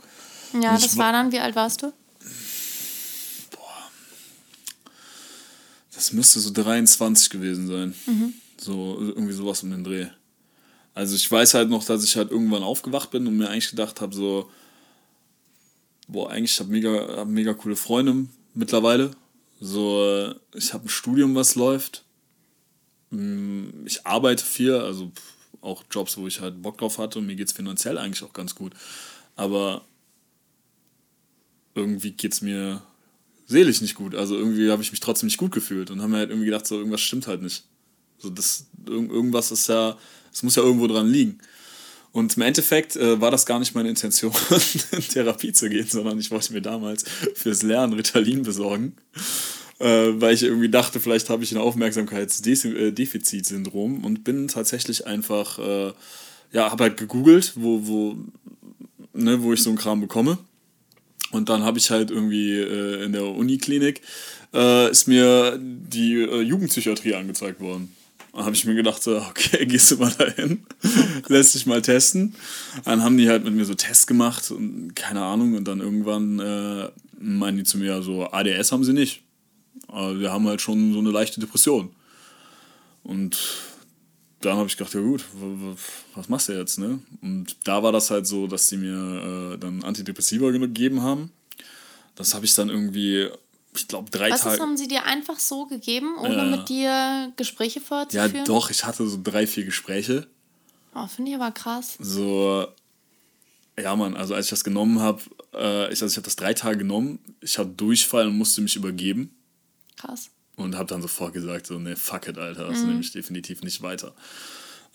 [0.54, 1.92] Ja, das war dann, wie alt warst du?
[5.98, 7.96] Das müsste so 23 gewesen sein.
[8.06, 8.34] Mhm.
[8.60, 10.06] So, irgendwie sowas um den Dreh.
[10.94, 14.00] Also ich weiß halt noch, dass ich halt irgendwann aufgewacht bin und mir eigentlich gedacht
[14.00, 14.48] habe, so,
[16.08, 19.10] boah, eigentlich habe mega, hab mega coole Freunde mittlerweile.
[19.60, 22.04] So, ich habe ein Studium, was läuft.
[23.10, 25.12] Mm, ich arbeite viel, also
[25.62, 28.34] auch Jobs, wo ich halt Bock drauf hatte und mir geht es finanziell eigentlich auch
[28.34, 28.74] ganz gut.
[29.36, 29.84] Aber
[31.74, 32.84] irgendwie geht es mir
[33.48, 34.14] seelisch nicht gut.
[34.14, 36.68] Also irgendwie habe ich mich trotzdem nicht gut gefühlt und habe mir halt irgendwie gedacht,
[36.68, 37.64] so irgendwas stimmt halt nicht.
[38.18, 39.98] So das, irgendwas ist ja,
[40.34, 41.40] es muss ja irgendwo dran liegen.
[42.12, 44.34] Und im Endeffekt äh, war das gar nicht meine Intention,
[44.92, 47.06] in Therapie zu gehen, sondern ich wollte mir damals
[47.36, 48.96] fürs Lernen Ritalin besorgen,
[49.80, 55.94] äh, weil ich irgendwie dachte, vielleicht habe ich ein Aufmerksamkeitsdefizitsyndrom und bin tatsächlich einfach, äh,
[56.54, 58.18] ja, habe halt gegoogelt, wo, wo,
[59.14, 60.40] ne, wo ich so einen Kram bekomme.
[61.32, 64.02] Und dann habe ich halt irgendwie äh, in der Uniklinik,
[64.54, 67.94] äh, ist mir die äh, Jugendpsychiatrie angezeigt worden
[68.38, 70.66] habe ich mir gedacht, so, okay, gehst du mal dahin,
[71.28, 72.36] lässt dich mal testen.
[72.86, 75.56] Dann haben die halt mit mir so Tests gemacht und keine Ahnung.
[75.56, 79.24] Und dann irgendwann äh, meinen die zu mir, so, ADS haben sie nicht.
[79.88, 81.90] Aber wir haben halt schon so eine leichte Depression.
[83.04, 83.38] Und
[84.42, 85.26] dann habe ich gedacht, ja gut,
[86.16, 87.00] was machst du jetzt, ne?
[87.22, 91.32] Und da war das halt so, dass die mir äh, dann Antidepressiva gegeben haben.
[92.16, 93.30] Das habe ich dann irgendwie
[93.78, 94.46] ich glaube, drei Tage.
[94.46, 98.36] Was haben sie dir einfach so gegeben, ohne äh, mit dir Gespräche fortzuführen?
[98.36, 100.28] Ja, doch, ich hatte so drei, vier Gespräche.
[100.96, 101.96] Oh, finde ich aber krass.
[102.00, 102.68] So,
[103.80, 105.22] ja, Mann, also als ich das genommen habe,
[105.54, 108.76] äh, ich, also ich habe das drei Tage genommen, ich hatte Durchfall und musste mich
[108.76, 109.36] übergeben.
[109.96, 110.32] Krass.
[110.58, 112.88] Und habe dann sofort gesagt, so, ne, fuck it, Alter, das mhm.
[112.88, 114.14] nehme ich definitiv nicht weiter.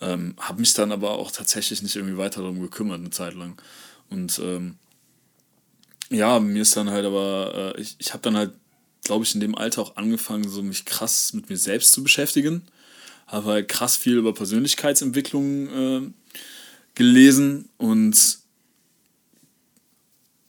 [0.01, 3.59] Ähm, habe mich dann aber auch tatsächlich nicht irgendwie weiter darum gekümmert, eine Zeit lang.
[4.11, 4.75] Und ähm,
[6.09, 8.53] ja, mir ist dann halt aber, äh, ich, ich habe dann halt
[9.03, 12.63] glaube ich, in dem Alter auch angefangen, so mich krass mit mir selbst zu beschäftigen.
[13.27, 16.01] Habe halt krass viel über Persönlichkeitsentwicklung äh,
[16.95, 18.39] gelesen und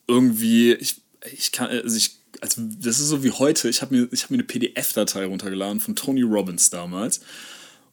[0.06, 1.00] irgendwie, ich,
[1.32, 4.36] ich kann, also ich, also das ist so wie heute, ich habe mir, hab mir
[4.36, 7.20] eine PDF-Datei runtergeladen von Tony Robbins damals.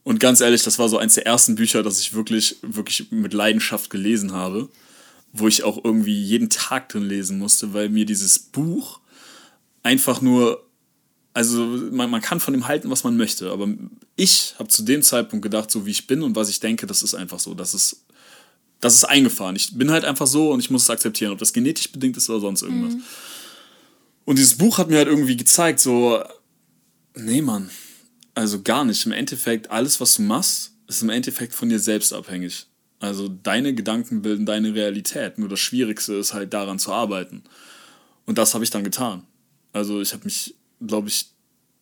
[0.04, 3.34] Und ganz ehrlich, das war so eins der ersten Bücher, das ich wirklich, wirklich mit
[3.34, 4.70] Leidenschaft gelesen habe,
[5.32, 9.00] wo ich auch irgendwie jeden Tag drin lesen musste, weil mir dieses Buch
[9.84, 10.66] einfach nur,
[11.34, 13.68] also man, man kann von dem halten, was man möchte, aber
[14.16, 17.04] ich habe zu dem Zeitpunkt gedacht, so wie ich bin und was ich denke, das
[17.04, 18.06] ist einfach so, das ist
[18.82, 19.56] das ist eingefahren.
[19.56, 22.30] Ich bin halt einfach so und ich muss es akzeptieren, ob das genetisch bedingt ist
[22.30, 22.96] oder sonst irgendwas.
[22.96, 23.04] Mhm.
[24.26, 26.24] Und dieses Buch hat mir halt irgendwie gezeigt, so,
[27.16, 27.70] nee, Mann,
[28.36, 29.06] also gar nicht.
[29.06, 32.68] Im Endeffekt, alles, was du machst, ist im Endeffekt von dir selbst abhängig.
[33.00, 35.40] Also deine Gedanken bilden deine Realität.
[35.40, 37.44] Nur das Schwierigste ist halt daran zu arbeiten.
[38.26, 39.24] Und das habe ich dann getan.
[39.74, 40.56] Also ich habe mich,
[40.86, 41.32] glaube ich,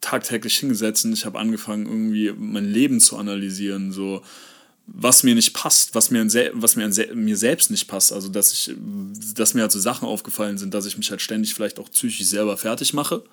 [0.01, 3.91] tagtäglich hingesetzt und ich habe angefangen, irgendwie mein Leben zu analysieren.
[3.91, 4.21] So,
[4.93, 8.11] was mir nicht passt, was mir, an, was mir an mir selbst nicht passt.
[8.11, 8.75] Also, dass ich,
[9.35, 12.25] dass mir halt so Sachen aufgefallen sind, dass ich mich halt ständig vielleicht auch psychisch
[12.25, 13.23] selber fertig mache.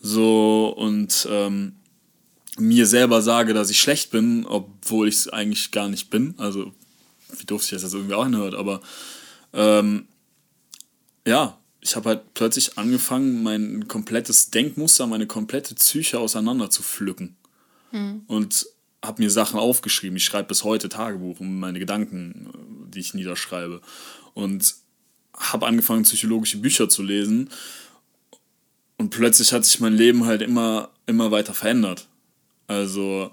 [0.00, 1.76] So, und ähm,
[2.58, 6.34] mir selber sage, dass ich schlecht bin, obwohl ich es eigentlich gar nicht bin.
[6.38, 6.72] Also,
[7.36, 8.80] wie doof sich das jetzt irgendwie auch anhört, aber
[9.52, 10.06] ähm,
[11.26, 17.36] ja, ich habe halt plötzlich angefangen, mein komplettes Denkmuster, meine komplette Psyche auseinander zu pflücken.
[17.92, 18.22] Mhm.
[18.26, 18.66] Und
[19.04, 20.16] habe mir Sachen aufgeschrieben.
[20.16, 23.80] Ich schreibe bis heute Tagebuch um meine Gedanken, äh, die ich niederschreibe.
[24.34, 24.74] Und
[25.34, 27.50] habe angefangen, psychologische Bücher zu lesen.
[28.96, 32.08] Und plötzlich hat sich mein Leben halt immer, immer weiter verändert.
[32.66, 33.30] Also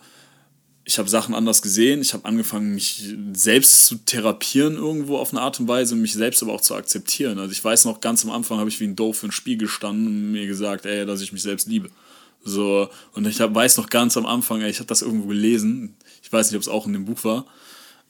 [0.86, 2.02] ich habe Sachen anders gesehen.
[2.02, 6.44] Ich habe angefangen, mich selbst zu therapieren irgendwo auf eine Art und Weise, mich selbst
[6.44, 7.40] aber auch zu akzeptieren.
[7.40, 10.06] Also ich weiß noch, ganz am Anfang habe ich wie ein Doof für Spiegel gestanden
[10.06, 11.90] und mir gesagt, ey, dass ich mich selbst liebe.
[12.48, 15.96] So, und ich hab, weiß noch ganz am Anfang, ich habe das irgendwo gelesen.
[16.22, 17.46] Ich weiß nicht, ob es auch in dem Buch war.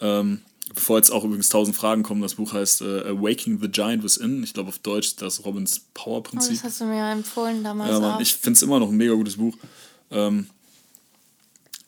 [0.02, 0.42] Ähm,
[0.74, 4.44] bevor jetzt auch übrigens tausend Fragen kommen, das Buch heißt äh, Awaking the Giant Within.
[4.44, 6.52] Ich glaube auf Deutsch das Robins Power-Prinzip.
[6.52, 7.90] Oh, das hast du mir ja empfohlen damals.
[7.90, 9.56] Ja, Mann, ich finde es immer noch ein mega gutes Buch.
[10.12, 10.48] Ähm,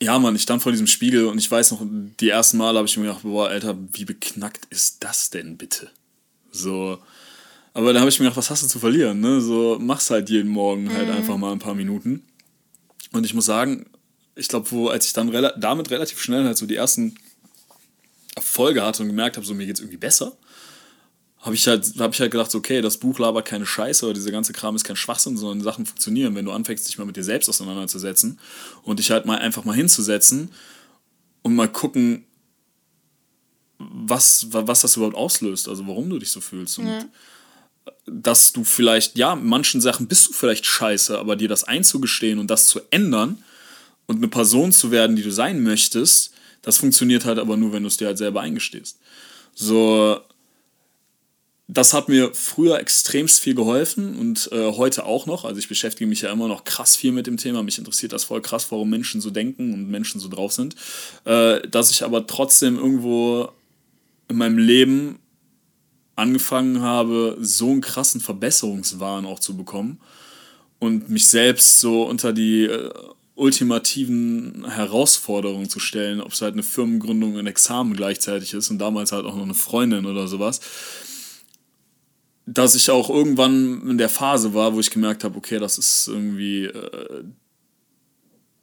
[0.00, 1.82] ja, Mann, ich stand vor diesem Spiegel und ich weiß noch,
[2.18, 5.90] die ersten Male habe ich mir gedacht, boah, Alter, wie beknackt ist das denn bitte?
[6.50, 6.98] So,
[7.74, 9.40] aber da habe ich mir gedacht, was hast du zu verlieren, ne?
[9.42, 11.14] So, mach's halt jeden Morgen halt mhm.
[11.14, 12.22] einfach mal ein paar Minuten.
[13.12, 13.86] Und ich muss sagen,
[14.34, 17.14] ich glaube, wo, als ich dann rela damit relativ schnell halt so die ersten
[18.36, 20.36] Erfolge hatte und gemerkt habe, so mir geht's irgendwie besser,
[21.40, 24.30] habe ich halt, habe ich halt gedacht, okay, das Buch labert keine Scheiße oder dieser
[24.30, 27.24] ganze Kram ist kein Schwachsinn, sondern Sachen funktionieren, wenn du anfängst, dich mal mit dir
[27.24, 28.38] selbst auseinanderzusetzen
[28.82, 30.52] und dich halt mal einfach mal hinzusetzen
[31.42, 32.24] und mal gucken,
[33.78, 36.78] was, was das überhaupt auslöst, also warum du dich so fühlst.
[36.78, 37.04] Und ja
[38.06, 42.48] dass du vielleicht, ja, manchen Sachen bist du vielleicht scheiße, aber dir das einzugestehen und
[42.48, 43.42] das zu ändern
[44.06, 47.82] und eine Person zu werden, die du sein möchtest, das funktioniert halt aber nur, wenn
[47.82, 48.98] du es dir halt selber eingestehst.
[49.54, 50.20] So,
[51.68, 55.44] das hat mir früher extremst viel geholfen und äh, heute auch noch.
[55.44, 57.62] Also ich beschäftige mich ja immer noch krass viel mit dem Thema.
[57.62, 60.76] Mich interessiert das voll krass, warum Menschen so denken und Menschen so drauf sind.
[61.24, 63.50] Äh, dass ich aber trotzdem irgendwo
[64.28, 65.18] in meinem Leben
[66.18, 70.00] angefangen habe, so einen krassen Verbesserungswahn auch zu bekommen
[70.78, 72.90] und mich selbst so unter die äh,
[73.36, 78.78] ultimativen Herausforderungen zu stellen, ob es halt eine Firmengründung und ein Examen gleichzeitig ist und
[78.78, 80.60] damals halt auch noch eine Freundin oder sowas,
[82.46, 86.08] dass ich auch irgendwann in der Phase war, wo ich gemerkt habe, okay, das ist
[86.08, 87.24] irgendwie äh,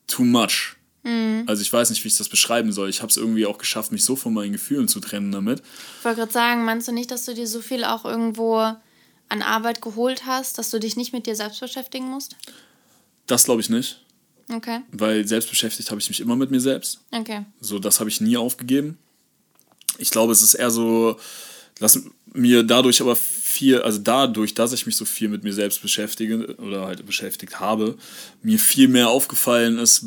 [0.07, 0.74] too much.
[1.05, 1.43] Mhm.
[1.45, 2.89] Also ich weiß nicht, wie ich das beschreiben soll.
[2.89, 5.61] Ich habe es irgendwie auch geschafft, mich so von meinen Gefühlen zu trennen damit.
[5.99, 9.41] Ich wollte gerade sagen, meinst du nicht, dass du dir so viel auch irgendwo an
[9.41, 12.35] Arbeit geholt hast, dass du dich nicht mit dir selbst beschäftigen musst?
[13.27, 14.01] Das glaube ich nicht.
[14.51, 14.81] Okay.
[14.91, 17.01] Weil selbst beschäftigt habe ich mich immer mit mir selbst.
[17.11, 17.45] Okay.
[17.61, 18.97] So, das habe ich nie aufgegeben.
[19.97, 21.17] Ich glaube, es ist eher so,
[21.79, 25.81] dass mir dadurch aber viel, also dadurch, dass ich mich so viel mit mir selbst
[25.81, 27.97] beschäftige oder halt beschäftigt habe,
[28.43, 30.05] mir viel mehr aufgefallen ist,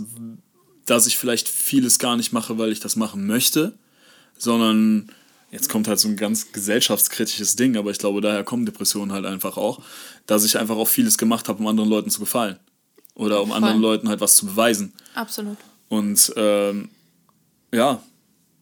[0.91, 3.75] dass ich vielleicht vieles gar nicht mache, weil ich das machen möchte,
[4.37, 5.11] sondern
[5.51, 9.27] jetzt kommt halt so ein ganz gesellschaftskritisches Ding, aber ich glaube, daher kommen Depressionen halt
[9.27, 9.83] einfach auch,
[10.27, 12.59] dass ich einfach auch vieles gemacht habe, um anderen Leuten zu gefallen.
[13.15, 13.57] Oder um Voll.
[13.57, 14.93] anderen Leuten halt was zu beweisen.
[15.15, 15.57] Absolut.
[15.89, 16.89] Und ähm,
[17.73, 18.01] ja,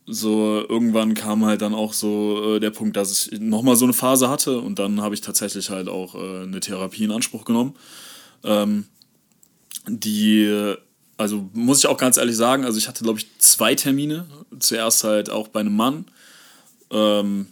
[0.06, 3.92] so irgendwann kam halt dann auch so äh, der Punkt, dass ich nochmal so eine
[3.92, 7.74] Phase hatte und dann habe ich tatsächlich halt auch äh, eine Therapie in Anspruch genommen,
[8.44, 8.86] ähm,
[9.88, 10.76] die
[11.16, 14.26] also muss ich auch ganz ehrlich sagen, also ich hatte, glaube ich, zwei Termine.
[14.58, 16.04] Zuerst halt auch bei einem Mann.
[16.90, 17.46] Ähm,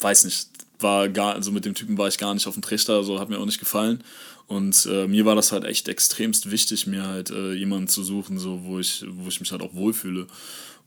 [0.00, 0.48] weiß nicht,
[0.80, 3.28] war gar, also mit dem Typen war ich gar nicht auf dem Trichter, so hat
[3.28, 4.02] mir auch nicht gefallen.
[4.46, 8.38] Und äh, mir war das halt echt extremst wichtig, mir halt äh, jemanden zu suchen,
[8.38, 10.26] so, wo, ich, wo ich mich halt auch wohlfühle.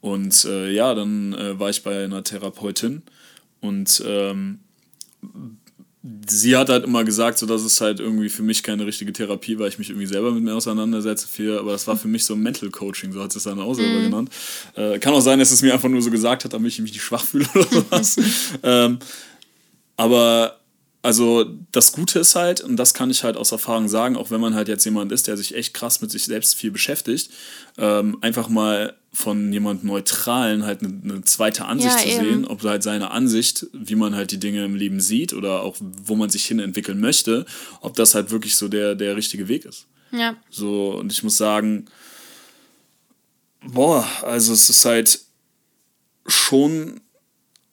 [0.01, 3.01] Und äh, ja, dann äh, war ich bei einer Therapeutin
[3.61, 4.59] und ähm,
[6.27, 9.59] sie hat halt immer gesagt, so dass es halt irgendwie für mich keine richtige Therapie,
[9.59, 12.35] weil ich mich irgendwie selber mit mir auseinandersetze viel, aber das war für mich so
[12.35, 14.03] Mental Coaching, so hat sie es dann auch selber mhm.
[14.03, 14.29] genannt.
[14.75, 16.93] Äh, kann auch sein, dass es mir einfach nur so gesagt hat, damit ich mich
[16.93, 18.17] nicht schwach fühle oder sowas.
[18.63, 18.99] ähm,
[19.95, 20.56] aber
[21.07, 24.41] also das Gute ist halt, und das kann ich halt aus Erfahrung sagen, auch wenn
[24.41, 27.31] man halt jetzt jemand ist, der sich echt krass mit sich selbst viel beschäftigt,
[27.77, 32.25] ähm, einfach mal von jemand Neutralen halt eine, eine zweite Ansicht ja, zu eben.
[32.25, 35.77] sehen, ob halt seine Ansicht, wie man halt die Dinge im Leben sieht oder auch
[35.79, 37.45] wo man sich hin entwickeln möchte,
[37.79, 39.87] ob das halt wirklich so der, der richtige Weg ist.
[40.11, 40.35] Ja.
[40.49, 41.85] So, und ich muss sagen,
[43.63, 45.21] boah, also es ist halt
[46.25, 46.99] schon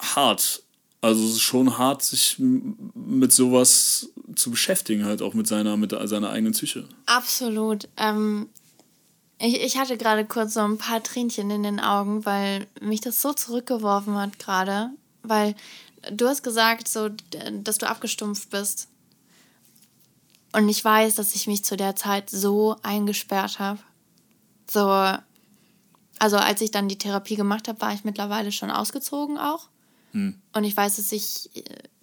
[0.01, 0.63] hart.
[1.05, 5.91] Also es ist schon hart, sich mit sowas zu beschäftigen, halt auch mit seiner, mit
[5.91, 6.89] seiner eigenen Psyche.
[7.05, 7.91] Absolut.
[7.99, 8.49] Ähm,
[9.39, 13.21] ich, ich hatte gerade kurz so ein paar Tränchen in den Augen, weil mich das
[13.21, 14.93] so zurückgeworfen hat gerade.
[15.23, 15.55] Weil
[16.11, 17.11] du hast gesagt, so,
[17.53, 18.89] dass du abgestumpft bist.
[20.53, 23.81] Und ich weiß, dass ich mich zu der Zeit so eingesperrt habe.
[24.71, 24.81] So,
[26.19, 29.69] also als ich dann die Therapie gemacht habe, war ich mittlerweile schon ausgezogen auch.
[30.15, 30.41] Hm.
[30.53, 31.51] Und ich weiß, dass ich,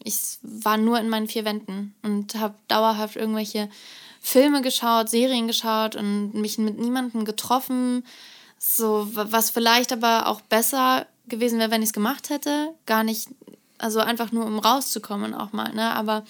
[0.03, 3.69] ich war nur in meinen vier Wänden und habe dauerhaft irgendwelche
[4.19, 8.05] Filme geschaut, Serien geschaut und mich mit niemandem getroffen.
[8.59, 12.75] So, was vielleicht aber auch besser gewesen wäre, wenn ich es gemacht hätte.
[12.85, 13.29] Gar nicht,
[13.79, 15.93] also einfach nur um rauszukommen auch mal, ne?
[15.93, 16.23] Aber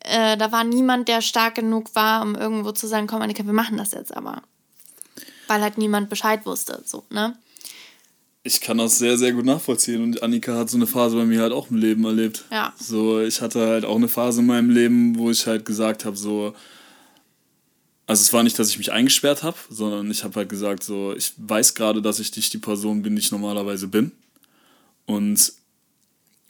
[0.00, 3.52] äh, da war niemand, der stark genug war, um irgendwo zu sagen, komm, Annika, wir
[3.52, 4.42] machen das jetzt aber.
[5.46, 7.36] Weil halt niemand Bescheid wusste, so, ne?
[8.42, 10.02] Ich kann das sehr, sehr gut nachvollziehen.
[10.02, 12.44] Und Annika hat so eine Phase bei mir halt auch im Leben erlebt.
[12.50, 12.72] Ja.
[12.78, 16.16] So, ich hatte halt auch eine Phase in meinem Leben, wo ich halt gesagt habe,
[16.16, 16.54] so,
[18.06, 21.14] also es war nicht, dass ich mich eingesperrt habe, sondern ich habe halt gesagt, so,
[21.14, 24.12] ich weiß gerade, dass ich nicht die Person bin, die ich normalerweise bin.
[25.04, 25.52] Und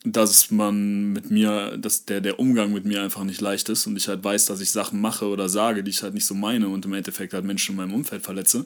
[0.05, 3.96] dass man mit mir, dass der, der Umgang mit mir einfach nicht leicht ist und
[3.96, 6.68] ich halt weiß, dass ich Sachen mache oder sage, die ich halt nicht so meine
[6.68, 8.64] und im Endeffekt halt Menschen in meinem Umfeld verletze.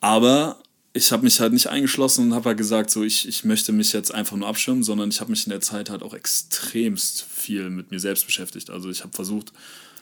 [0.00, 0.62] Aber
[0.98, 3.92] ich habe mich halt nicht eingeschlossen und habe halt gesagt, so ich, ich möchte mich
[3.92, 7.70] jetzt einfach nur abschirmen, sondern ich habe mich in der Zeit halt auch extremst viel
[7.70, 8.68] mit mir selbst beschäftigt.
[8.68, 9.52] Also ich habe versucht,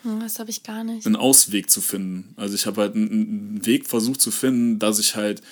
[0.03, 1.07] hm, das habe ich gar nicht.
[1.07, 2.33] Einen Ausweg zu finden.
[2.37, 5.43] Also ich habe halt einen Weg versucht zu finden, dass ich halt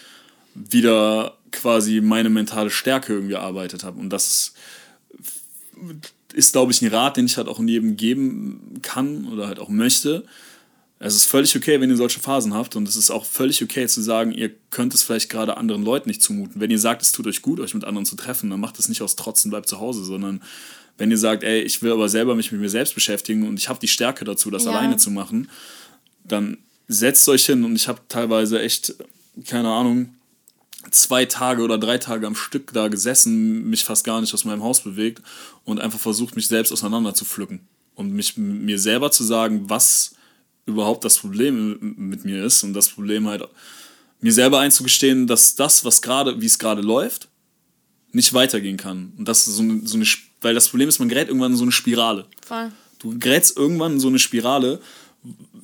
[0.54, 4.00] wieder quasi meine mentale Stärke irgendwie erarbeitet habe.
[4.00, 4.54] Und das
[6.32, 9.58] ist, glaube ich, ein Rat, den ich halt auch in jedem geben kann oder halt
[9.58, 10.24] auch möchte.
[11.06, 13.86] Es ist völlig okay, wenn ihr solche Phasen habt und es ist auch völlig okay
[13.86, 16.62] zu sagen, ihr könnt es vielleicht gerade anderen Leuten nicht zumuten.
[16.62, 18.88] Wenn ihr sagt, es tut euch gut, euch mit anderen zu treffen, dann macht es
[18.88, 20.42] nicht aus Trotzen, bleibt zu Hause, sondern
[20.96, 23.68] wenn ihr sagt, ey, ich will aber selber mich mit mir selbst beschäftigen und ich
[23.68, 24.70] habe die Stärke dazu, das ja.
[24.70, 25.50] alleine zu machen,
[26.24, 26.56] dann
[26.88, 28.94] setzt euch hin und ich habe teilweise echt,
[29.46, 30.14] keine Ahnung,
[30.90, 34.62] zwei Tage oder drei Tage am Stück da gesessen, mich fast gar nicht aus meinem
[34.62, 35.20] Haus bewegt
[35.66, 37.60] und einfach versucht, mich selbst auseinander zu pflücken
[37.94, 40.14] und mich mir selber zu sagen, was
[40.66, 43.42] überhaupt das Problem mit mir ist und das Problem halt
[44.20, 47.28] mir selber einzugestehen, dass das, was gerade, wie es gerade läuft,
[48.12, 49.12] nicht weitergehen kann.
[49.18, 50.06] Und das ist so eine, so eine
[50.40, 52.26] weil das Problem ist, man gerät irgendwann in so eine Spirale.
[52.46, 52.70] Voll.
[52.98, 54.80] Du gerätst irgendwann in so eine Spirale,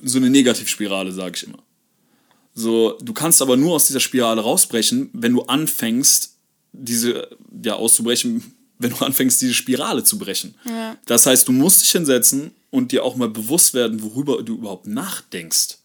[0.03, 1.59] so eine Negativspirale, sage ich immer.
[2.53, 6.35] So, du kannst aber nur aus dieser Spirale rausbrechen, wenn du anfängst,
[6.73, 7.29] diese,
[7.63, 8.43] ja, auszubrechen,
[8.79, 10.55] wenn du anfängst, diese Spirale zu brechen.
[10.65, 10.97] Ja.
[11.05, 14.87] Das heißt, du musst dich hinsetzen und dir auch mal bewusst werden, worüber du überhaupt
[14.87, 15.77] nachdenkst.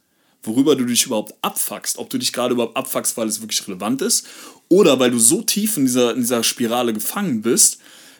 [0.42, 1.98] Worüber du dich überhaupt abfuckst.
[1.98, 4.26] Ob du dich gerade überhaupt abfuckst, weil es wirklich relevant ist
[4.68, 7.78] oder weil du so tief in dieser, in dieser Spirale gefangen bist,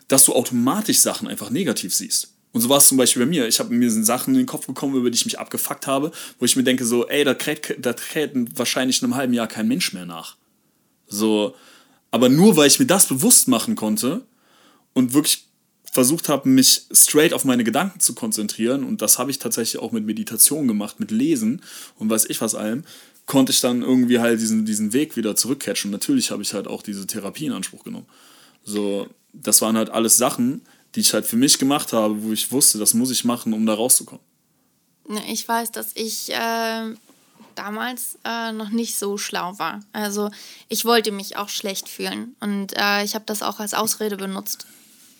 [0.09, 2.33] dass du automatisch Sachen einfach negativ siehst.
[2.53, 3.47] Und so war es zum Beispiel bei mir.
[3.47, 6.45] Ich habe mir Sachen in den Kopf gekommen, über die ich mich abgefuckt habe, wo
[6.45, 9.69] ich mir denke, so, ey, da kräht, da kräht wahrscheinlich in einem halben Jahr kein
[9.69, 10.37] Mensch mehr nach.
[11.07, 11.55] So,
[12.11, 14.23] aber nur weil ich mir das bewusst machen konnte
[14.95, 15.46] und wirklich
[15.97, 19.93] versucht habe, mich straight auf meine Gedanken zu konzentrieren, und das habe ich tatsächlich auch
[19.93, 21.63] mit Meditation gemacht, mit Lesen
[21.99, 22.85] und weiß ich was allem,
[23.25, 25.91] konnte ich dann irgendwie halt diesen, diesen Weg wieder zurückcatchen.
[25.91, 28.05] Natürlich habe ich halt auch diese Therapie in Anspruch genommen.
[28.63, 30.61] So, das waren halt alles Sachen,
[30.95, 33.65] die ich halt für mich gemacht habe, wo ich wusste, das muss ich machen, um
[33.65, 34.23] da rauszukommen.
[35.29, 36.95] Ich weiß, dass ich äh,
[37.55, 39.81] damals äh, noch nicht so schlau war.
[39.95, 40.31] Also
[40.69, 44.67] ich wollte mich auch schlecht fühlen und äh, ich habe das auch als Ausrede benutzt.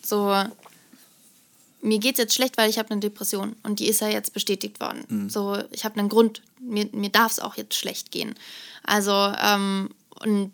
[0.05, 0.31] So,
[1.81, 4.33] mir geht es jetzt schlecht, weil ich habe eine Depression und die ist ja jetzt
[4.33, 5.03] bestätigt worden.
[5.07, 5.29] Mhm.
[5.29, 8.35] So, ich habe einen Grund, mir, mir darf es auch jetzt schlecht gehen.
[8.83, 9.11] Also,
[9.41, 10.51] ähm, und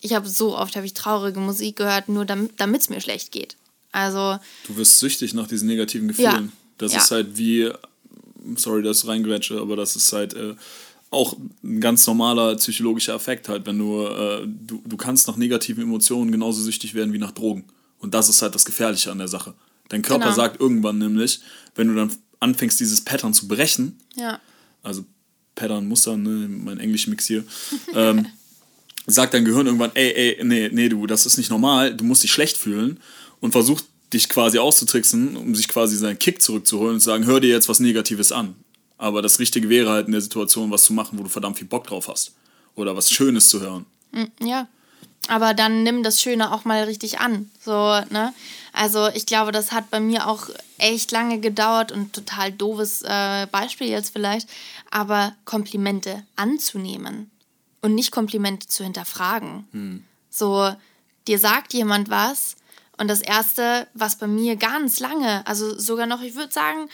[0.00, 3.56] ich habe so oft habe ich traurige Musik gehört, nur damit es mir schlecht geht.
[3.92, 4.38] Also.
[4.66, 6.46] Du wirst süchtig nach diesen negativen Gefühlen.
[6.46, 6.98] Ja, das ja.
[6.98, 7.70] ist halt wie,
[8.56, 10.54] sorry, das reingrätsche, aber das ist halt äh,
[11.10, 15.84] auch ein ganz normaler psychologischer Effekt halt, wenn du, äh, du, du kannst nach negativen
[15.84, 17.64] Emotionen genauso süchtig werden wie nach Drogen.
[17.98, 19.54] Und das ist halt das Gefährliche an der Sache.
[19.92, 20.36] Dein Körper genau.
[20.36, 21.40] sagt irgendwann nämlich,
[21.74, 24.40] wenn du dann anfängst, dieses Pattern zu brechen, ja.
[24.82, 25.04] also
[25.54, 27.44] Pattern, Muster, ne, mein Englisch-Mix hier,
[27.94, 28.26] ähm,
[29.06, 32.22] sagt dein Gehirn irgendwann, ey, ey, nee, nee, du, das ist nicht normal, du musst
[32.22, 33.00] dich schlecht fühlen
[33.40, 33.84] und versucht
[34.14, 37.68] dich quasi auszutricksen, um sich quasi seinen Kick zurückzuholen und zu sagen, hör dir jetzt
[37.68, 38.54] was Negatives an.
[38.96, 41.68] Aber das Richtige wäre halt in der Situation, was zu machen, wo du verdammt viel
[41.68, 42.32] Bock drauf hast.
[42.76, 43.84] Oder was Schönes zu hören.
[44.12, 44.68] Mm, ja.
[45.28, 47.50] Aber dann nimm das Schöne auch mal richtig an.
[47.64, 47.72] So,
[48.10, 48.34] ne?
[48.72, 50.48] Also ich glaube, das hat bei mir auch
[50.78, 54.48] echt lange gedauert und total doofes äh, Beispiel jetzt vielleicht,
[54.90, 57.30] aber Komplimente anzunehmen
[57.82, 59.68] und nicht Komplimente zu hinterfragen.
[59.72, 60.04] Hm.
[60.30, 60.74] So,
[61.28, 62.56] dir sagt jemand was
[62.96, 66.88] und das Erste, was bei mir ganz lange, also sogar noch, ich würde sagen,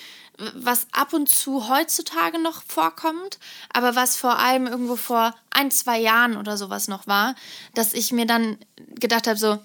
[0.54, 3.38] was ab und zu heutzutage noch vorkommt,
[3.72, 7.34] aber was vor allem irgendwo vor ein, zwei Jahren oder sowas noch war,
[7.74, 8.58] dass ich mir dann
[8.94, 9.58] gedacht habe, so,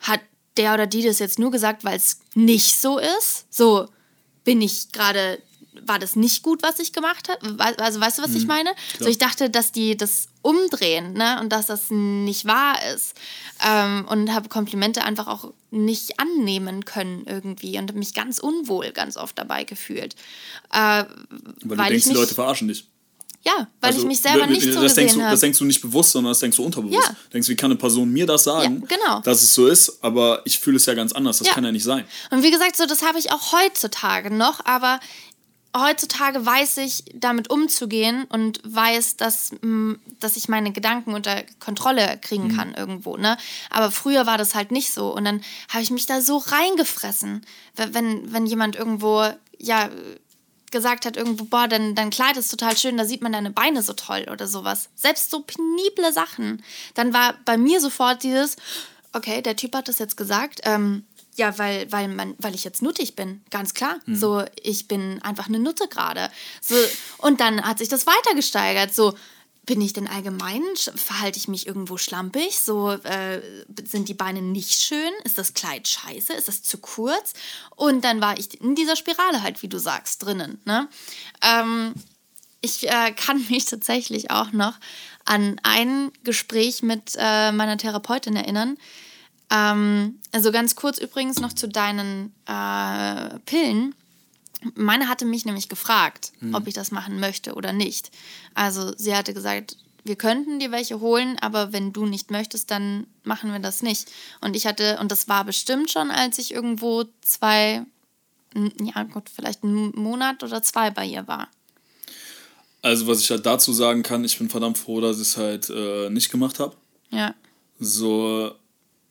[0.00, 0.20] hat
[0.56, 3.46] der oder die das jetzt nur gesagt, weil es nicht so ist?
[3.50, 3.88] So,
[4.44, 5.40] bin ich gerade
[5.82, 7.56] war das nicht gut, was ich gemacht habe?
[7.78, 8.70] Also weißt du, was hm, ich meine?
[8.74, 9.04] Klar.
[9.04, 11.38] So ich dachte, dass die das umdrehen, ne?
[11.40, 13.14] Und dass das nicht wahr ist.
[13.66, 19.16] Ähm, und habe Komplimente einfach auch nicht annehmen können irgendwie und mich ganz unwohl ganz
[19.16, 20.14] oft dabei gefühlt.
[20.72, 21.06] Äh, weil,
[21.62, 22.86] weil du denkst, die Leute verarschen dich.
[23.42, 25.80] Ja, weil also, ich mich selber nicht so das denkst, du, das denkst du nicht
[25.80, 27.08] bewusst, sondern das denkst du unterbewusst.
[27.08, 27.16] Ja.
[27.32, 29.20] Denkst, wie kann eine Person mir das sagen, ja, genau.
[29.20, 31.38] dass es so ist, aber ich fühle es ja ganz anders.
[31.38, 31.54] Das ja.
[31.54, 32.04] kann ja nicht sein.
[32.30, 35.00] Und wie gesagt, so das habe ich auch heutzutage noch, aber
[35.76, 42.18] heutzutage weiß ich, damit umzugehen und weiß, dass, mm, dass ich meine Gedanken unter Kontrolle
[42.20, 42.56] kriegen mhm.
[42.56, 43.16] kann irgendwo.
[43.16, 43.36] Ne?
[43.70, 45.14] Aber früher war das halt nicht so.
[45.14, 47.46] Und dann habe ich mich da so reingefressen.
[47.76, 49.24] Wenn, wenn jemand irgendwo,
[49.58, 49.90] ja,
[50.70, 53.82] gesagt hat irgendwo, boah, dein, dein Kleid ist total schön, da sieht man deine Beine
[53.82, 54.88] so toll oder sowas.
[54.94, 56.62] Selbst so penible Sachen.
[56.94, 58.56] Dann war bei mir sofort dieses,
[59.12, 61.04] okay, der Typ hat das jetzt gesagt, ähm,
[61.36, 63.98] ja, weil, weil, man, weil ich jetzt nuttig bin, ganz klar.
[64.06, 64.16] Mhm.
[64.16, 66.30] So, ich bin einfach eine Nutte gerade.
[66.60, 66.74] So,
[67.18, 68.94] und dann hat sich das weiter gesteigert.
[68.94, 69.14] So,
[69.66, 70.62] bin ich denn allgemein?
[70.96, 72.58] Verhalte ich mich irgendwo schlampig?
[72.58, 73.40] So, äh,
[73.84, 75.12] sind die Beine nicht schön?
[75.24, 76.32] Ist das Kleid scheiße?
[76.32, 77.34] Ist das zu kurz?
[77.76, 80.60] Und dann war ich in dieser Spirale halt, wie du sagst, drinnen.
[80.64, 80.88] Ne?
[81.42, 81.94] Ähm,
[82.60, 84.74] ich äh, kann mich tatsächlich auch noch
[85.24, 88.76] an ein Gespräch mit äh, meiner Therapeutin erinnern,
[89.50, 93.94] ähm, also ganz kurz übrigens noch zu deinen äh, Pillen.
[94.74, 96.54] Meine hatte mich nämlich gefragt, mhm.
[96.54, 98.10] ob ich das machen möchte oder nicht.
[98.54, 103.06] Also sie hatte gesagt, wir könnten dir welche holen, aber wenn du nicht möchtest, dann
[103.22, 104.10] machen wir das nicht.
[104.40, 107.84] Und ich hatte, und das war bestimmt schon, als ich irgendwo zwei,
[108.54, 111.48] ja gut, vielleicht einen Monat oder zwei bei ihr war.
[112.82, 115.68] Also was ich halt dazu sagen kann, ich bin verdammt froh, dass ich es halt
[115.70, 116.74] äh, nicht gemacht habe.
[117.10, 117.34] Ja.
[117.78, 118.52] So,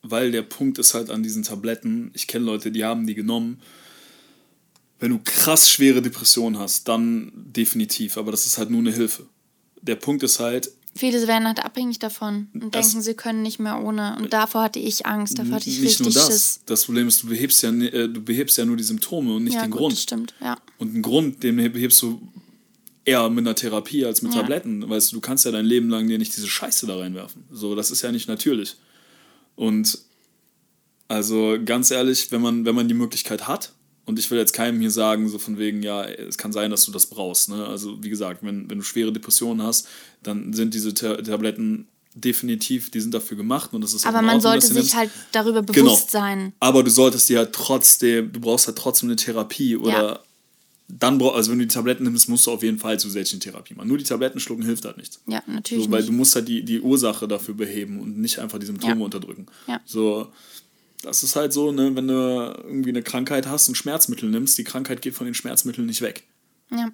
[0.02, 3.60] weil der Punkt ist halt an diesen Tabletten, ich kenne Leute, die haben die genommen.
[4.98, 9.26] Wenn du krass schwere Depressionen hast, dann definitiv, aber das ist halt nur eine Hilfe.
[9.80, 10.70] Der Punkt ist halt.
[10.94, 14.16] Viele werden halt abhängig davon und denken, sie können nicht mehr ohne.
[14.18, 16.26] Und davor hatte ich Angst, davor hatte ich nicht richtig nur das.
[16.26, 16.60] Schiss.
[16.66, 19.54] Das Problem ist, du behebst ja, äh, du behebst ja nur die Symptome und nicht
[19.54, 19.92] ja, den gut, Grund.
[19.94, 20.58] Das stimmt, ja.
[20.78, 22.20] Und einen Grund, den behebst du
[23.04, 24.40] eher mit einer Therapie als mit ja.
[24.40, 24.88] Tabletten.
[24.88, 27.44] Weißt du, du kannst ja dein Leben lang dir nicht diese Scheiße da reinwerfen.
[27.50, 28.76] So, das ist ja nicht natürlich.
[29.60, 29.98] Und
[31.06, 33.74] also ganz ehrlich, wenn man, wenn man die Möglichkeit hat,
[34.06, 36.86] und ich will jetzt keinem hier sagen, so von wegen, ja, es kann sein, dass
[36.86, 37.50] du das brauchst.
[37.50, 37.66] Ne?
[37.66, 39.86] Also wie gesagt, wenn, wenn du schwere Depressionen hast,
[40.22, 44.40] dann sind diese Tabletten definitiv, die sind dafür gemacht und das ist Aber man Ordnung,
[44.40, 44.96] sollte sich nimmst.
[44.96, 45.90] halt darüber genau.
[45.90, 46.24] bewusst genau.
[46.24, 46.52] sein.
[46.58, 50.20] Aber du solltest dir halt trotzdem, du brauchst halt trotzdem eine Therapie oder ja.
[50.98, 53.52] Dann brauchst, also wenn du die Tabletten nimmst, musst du auf jeden Fall zusätzlich eine
[53.52, 53.88] Therapie machen.
[53.88, 55.20] Nur die Tabletten schlucken hilft halt nichts.
[55.26, 55.84] Ja, natürlich.
[55.84, 56.08] So, weil nicht.
[56.08, 59.04] du musst halt die, die Ursache dafür beheben und nicht einfach die Symptome ja.
[59.04, 59.46] unterdrücken.
[59.66, 59.80] Ja.
[59.84, 60.32] So,
[61.02, 62.14] das ist halt so, ne, wenn du
[62.64, 66.24] irgendwie eine Krankheit hast und Schmerzmittel nimmst, die Krankheit geht von den Schmerzmitteln nicht weg.
[66.70, 66.90] Ja.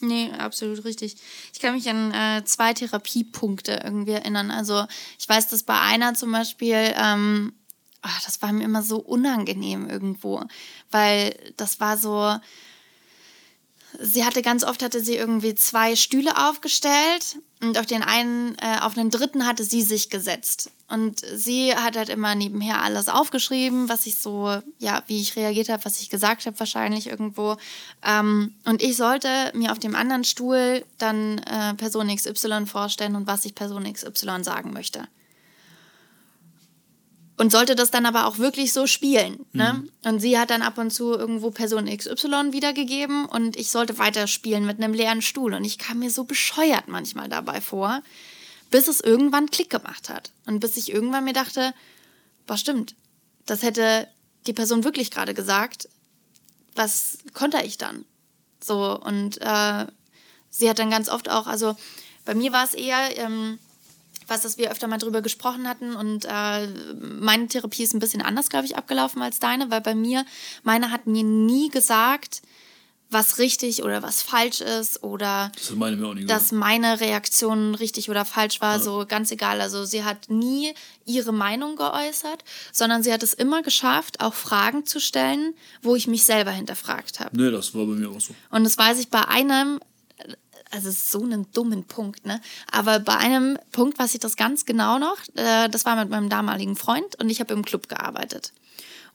[0.00, 1.16] Nee, absolut richtig.
[1.52, 4.50] Ich kann mich an äh, zwei Therapiepunkte irgendwie erinnern.
[4.50, 4.86] Also
[5.18, 7.52] ich weiß, dass bei einer zum Beispiel, ähm,
[8.00, 10.42] ach, das war mir immer so unangenehm irgendwo,
[10.90, 12.34] weil das war so,
[13.98, 18.78] sie hatte ganz oft hatte sie irgendwie zwei Stühle aufgestellt und auf den einen, äh,
[18.80, 20.70] auf den dritten hatte sie sich gesetzt.
[20.88, 25.68] Und sie hat halt immer nebenher alles aufgeschrieben, was ich so, ja, wie ich reagiert
[25.68, 27.56] habe, was ich gesagt habe, wahrscheinlich irgendwo.
[28.04, 33.26] Ähm, und ich sollte mir auf dem anderen Stuhl dann äh, Person XY vorstellen und
[33.26, 35.06] was ich Person XY sagen möchte.
[37.40, 39.46] Und sollte das dann aber auch wirklich so spielen.
[39.54, 39.72] Ne?
[39.72, 39.90] Mhm.
[40.04, 44.66] Und sie hat dann ab und zu irgendwo Person XY wiedergegeben und ich sollte weiterspielen
[44.66, 45.54] mit einem leeren Stuhl.
[45.54, 48.02] Und ich kam mir so bescheuert manchmal dabei vor,
[48.70, 50.32] bis es irgendwann Klick gemacht hat.
[50.44, 51.72] Und bis ich irgendwann mir dachte,
[52.46, 52.94] was stimmt,
[53.46, 54.06] das hätte
[54.46, 55.88] die Person wirklich gerade gesagt.
[56.76, 58.04] Was konnte ich dann?
[58.62, 59.86] So, und äh,
[60.50, 61.74] sie hat dann ganz oft auch, also
[62.26, 63.58] bei mir war es eher, ähm,
[64.30, 66.66] weiß, dass wir öfter mal drüber gesprochen hatten und äh,
[67.00, 70.24] meine Therapie ist ein bisschen anders, glaube ich, abgelaufen als deine, weil bei mir,
[70.62, 72.42] meine hat mir nie gesagt,
[73.12, 77.74] was richtig oder was falsch ist oder Das meine mir auch nie dass meine Reaktion
[77.74, 78.78] richtig oder falsch war, Ja.
[78.82, 79.60] so ganz egal.
[79.60, 80.72] Also sie hat nie
[81.06, 86.06] ihre Meinung geäußert, sondern sie hat es immer geschafft, auch Fragen zu stellen, wo ich
[86.06, 87.36] mich selber hinterfragt habe.
[87.36, 88.32] Nee, das war bei mir auch so.
[88.50, 89.80] Und das weiß ich bei einem,
[90.70, 92.40] also so einem dummen Punkt, ne?
[92.70, 95.16] Aber bei einem Punkt weiß ich das ganz genau noch.
[95.34, 98.52] Äh, Das war mit meinem damaligen Freund und ich habe im Club gearbeitet.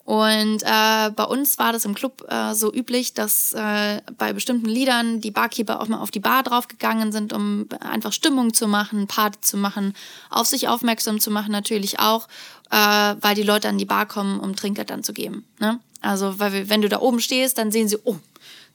[0.05, 4.67] Und äh, bei uns war das im Club äh, so üblich, dass äh, bei bestimmten
[4.67, 9.07] Liedern die Barkeeper auch mal auf die Bar draufgegangen sind, um einfach Stimmung zu machen,
[9.07, 9.95] Party zu machen,
[10.29, 12.27] auf sich aufmerksam zu machen natürlich auch,
[12.69, 15.43] äh, weil die Leute an die Bar kommen, um Trinkgeld dann zu geben.
[15.59, 15.79] Ne?
[16.01, 18.17] Also weil wenn du da oben stehst, dann sehen sie, oh,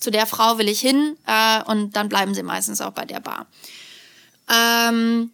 [0.01, 3.21] zu der Frau will ich hin äh, und dann bleiben sie meistens auch bei der
[3.21, 3.47] Bar.
[4.49, 5.31] Ähm,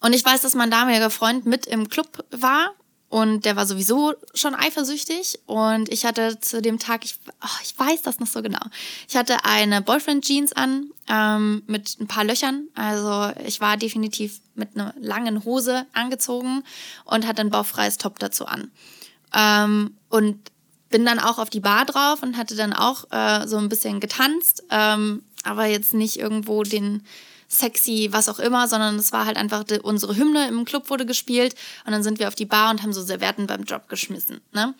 [0.00, 2.74] und ich weiß, dass mein damaliger Freund mit im Club war
[3.14, 5.38] und der war sowieso schon eifersüchtig.
[5.46, 8.66] Und ich hatte zu dem Tag, ich, oh, ich weiß das noch so genau,
[9.08, 12.66] ich hatte eine Boyfriend-Jeans an ähm, mit ein paar Löchern.
[12.74, 16.64] Also ich war definitiv mit einer langen Hose angezogen
[17.04, 18.72] und hatte ein bauchfreies Top dazu an.
[19.32, 20.50] Ähm, und
[20.94, 23.98] bin dann auch auf die Bar drauf und hatte dann auch äh, so ein bisschen
[23.98, 27.02] getanzt, ähm, aber jetzt nicht irgendwo den
[27.48, 31.04] sexy, was auch immer, sondern es war halt einfach die, unsere Hymne im Club wurde
[31.04, 34.40] gespielt und dann sind wir auf die Bar und haben so Servietten beim Job geschmissen.
[34.52, 34.72] Ne?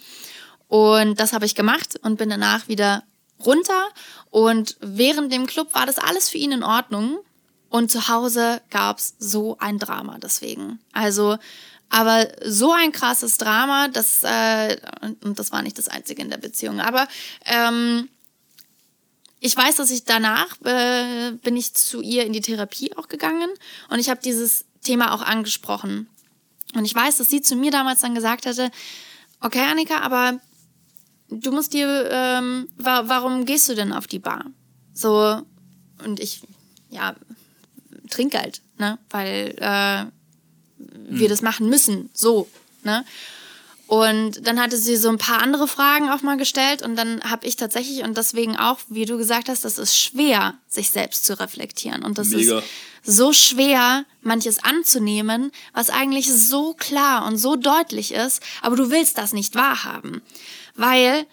[0.68, 3.02] Und das habe ich gemacht und bin danach wieder
[3.44, 3.88] runter
[4.30, 7.18] und während dem Club war das alles für ihn in Ordnung
[7.70, 10.78] und zu Hause gab es so ein Drama deswegen.
[10.92, 11.38] Also
[11.94, 14.76] aber so ein krasses Drama, das, äh,
[15.22, 17.06] und das war nicht das einzige in der Beziehung, aber
[17.44, 18.08] ähm,
[19.38, 23.48] ich weiß, dass ich danach äh, bin ich zu ihr in die Therapie auch gegangen
[23.90, 26.08] und ich habe dieses Thema auch angesprochen.
[26.74, 28.72] Und ich weiß, dass sie zu mir damals dann gesagt hatte,
[29.40, 30.40] okay, Annika, aber
[31.28, 34.46] du musst dir, ähm, wa warum gehst du denn auf die Bar?
[34.94, 35.42] So,
[36.04, 36.42] und ich,
[36.90, 37.14] ja,
[38.10, 40.06] trinke halt, ne, weil äh,
[40.94, 42.48] wir das machen müssen, so,
[42.82, 43.04] ne.
[43.86, 47.46] Und dann hatte sie so ein paar andere Fragen auch mal gestellt und dann habe
[47.46, 51.38] ich tatsächlich und deswegen auch, wie du gesagt hast, das ist schwer, sich selbst zu
[51.38, 52.60] reflektieren und das Mega.
[52.60, 52.66] ist
[53.04, 59.18] so schwer, manches anzunehmen, was eigentlich so klar und so deutlich ist, aber du willst
[59.18, 60.22] das nicht wahrhaben,
[60.74, 61.26] weil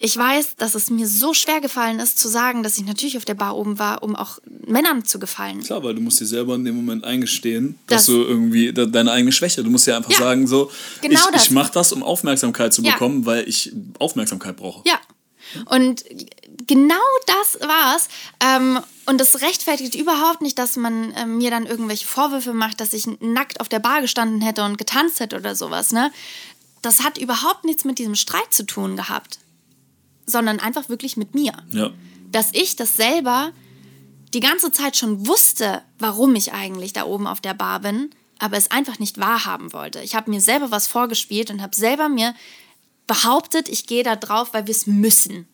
[0.00, 3.24] ich weiß, dass es mir so schwer gefallen ist zu sagen, dass ich natürlich auf
[3.24, 5.60] der Bar oben war, um auch Männern zu gefallen.
[5.62, 8.88] Klar, weil du musst dir selber in dem Moment eingestehen, Das- dass du irgendwie de
[8.90, 10.70] deine eigene Schwäche, du musst ja einfach Ja, sagen so,
[11.00, 11.44] genau ich, das.
[11.44, 12.92] ich mache das, um Aufmerksamkeit zu Ja.
[12.92, 14.82] bekommen, weil ich Aufmerksamkeit brauche.
[14.86, 15.00] Ja.
[15.66, 16.04] Und
[16.66, 16.94] genau
[17.26, 18.08] das war's.
[18.40, 22.92] Ähm, und das rechtfertigt überhaupt nicht, dass man ähm, mir dann irgendwelche Vorwürfe macht, dass
[22.92, 25.92] ich nackt auf der Bar gestanden hätte und getanzt hätte oder sowas.
[25.92, 26.12] Ne?
[26.82, 29.38] Das hat überhaupt nichts mit diesem Streit zu tun gehabt,
[30.28, 31.52] sondern einfach wirklich mit mir.
[31.70, 31.90] Ja.
[32.30, 33.52] Dass ich das selber
[34.34, 38.56] die ganze Zeit schon wusste, warum ich eigentlich da oben auf der Bar bin, aber
[38.56, 40.00] es einfach nicht wahrhaben wollte.
[40.02, 42.34] Ich habe mir selber was vorgespielt und habe selber mir
[43.06, 45.48] behauptet, ich gehe da drauf, weil wir es müssen.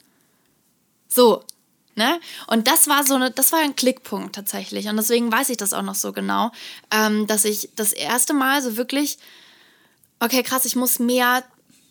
[1.08, 1.44] So,
[1.94, 2.20] ne?
[2.48, 4.88] Und das war so eine, das war ein Klickpunkt tatsächlich.
[4.88, 6.50] Und deswegen weiß ich das auch noch so genau,
[6.90, 9.18] ähm, dass ich das erste Mal so wirklich,
[10.18, 11.44] okay, krass, ich muss mehr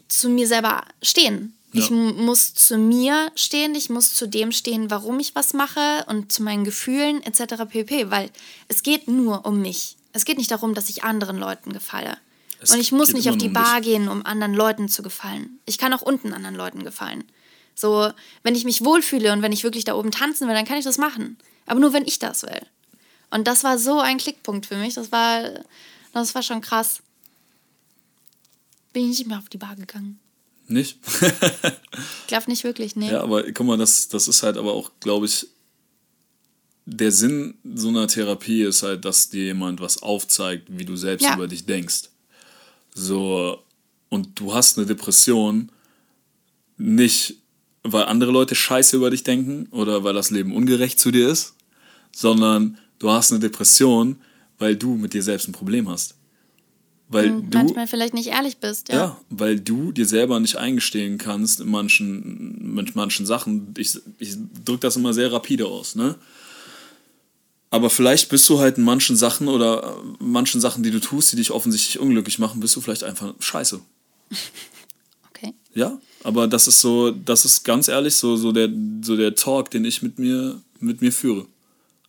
[0.10, 1.56] zu mir selber stehen.
[1.74, 1.96] Ich Ja.
[1.96, 6.32] m- muss zu mir stehen, ich muss zu dem stehen, warum ich was mache und
[6.32, 7.66] zu meinen Gefühlen etc.
[7.68, 8.12] pp.
[8.12, 8.30] Weil
[8.68, 9.98] es geht nur um mich.
[10.14, 12.18] Es geht nicht darum, dass ich anderen Leuten gefalle.
[12.60, 13.90] Es und ich muss nicht auf die um Bar dich.
[13.92, 15.60] gehen, um anderen Leuten zu gefallen.
[15.66, 17.24] Ich kann auch unten anderen Leuten gefallen.
[17.76, 18.12] So,
[18.44, 20.86] wenn ich mich wohlfühle und wenn ich wirklich da oben tanzen will, dann kann ich
[20.86, 21.38] das machen.
[21.66, 22.62] Aber nur wenn ich das will.
[23.32, 24.94] Und das war so ein Klickpunkt für mich.
[24.94, 25.42] Das war,
[26.14, 27.00] das war schon krass.
[28.94, 30.20] Bin ich nicht mehr auf die Bar gegangen.
[30.68, 30.98] Nicht?
[31.04, 33.12] Ich glaube nicht wirklich, nee.
[33.12, 35.48] ja, aber guck mal, das, das ist halt aber auch, glaube ich,
[36.86, 41.24] der Sinn so einer Therapie ist halt, dass dir jemand was aufzeigt, wie du selbst
[41.24, 41.36] Ja.
[41.36, 42.10] über dich denkst.
[42.94, 43.64] So,
[44.10, 45.70] und du hast eine Depression
[46.78, 47.36] nicht,
[47.84, 51.56] weil andere Leute scheiße über dich denken oder weil das Leben ungerecht zu dir ist,
[52.12, 54.18] sondern du hast eine Depression,
[54.60, 56.16] weil du mit dir selbst ein Problem hast.
[57.14, 58.96] Weil Und du, manchmal vielleicht nicht ehrlich bist, ja.
[58.96, 63.74] ja, weil du dir selber nicht eingestehen kannst in manchen, mit manchen Sachen.
[63.78, 64.36] Ich, ich
[64.66, 66.16] drücke das immer sehr rapide aus, ne?
[67.70, 71.32] Aber vielleicht bist du halt in manchen Sachen oder äh, manchen Sachen, die du tust,
[71.32, 73.80] die dich offensichtlich unglücklich machen, bist du vielleicht einfach scheiße.
[75.36, 75.56] Okay.
[75.74, 78.70] Ja, aber das ist so, das ist ganz ehrlich so, so, der,
[79.02, 81.48] so der Talk, den ich mit mir, mit mir führe.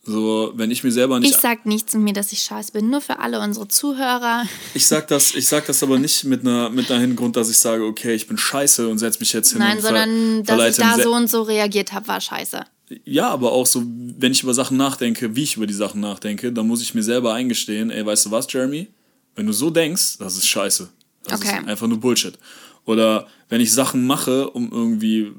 [0.07, 1.31] So, wenn ich mir selber nicht.
[1.35, 4.45] Ich sag nicht zu mir, dass ich scheiße bin, nur für alle unsere Zuhörer.
[4.75, 7.59] Ich sag das, ich sag das aber nicht mit einer, mit einer Hintergrund, dass ich
[7.59, 9.61] sage, okay, ich bin scheiße und setz mich jetzt hin.
[9.61, 12.65] Nein, und sondern dass ich da so und so reagiert habe, war scheiße.
[13.07, 16.53] Ja, aber auch so, wenn ich über Sachen nachdenke, wie ich über die Sachen nachdenke,
[16.53, 18.89] dann muss ich mir selber eingestehen, ey, weißt du was, Jeremy?
[19.37, 20.91] Wenn du so denkst, das ist scheiße.
[21.25, 21.61] Das Okay.
[21.61, 22.39] ist einfach nur Bullshit.
[22.85, 25.33] Oder wenn ich Sachen mache, um irgendwie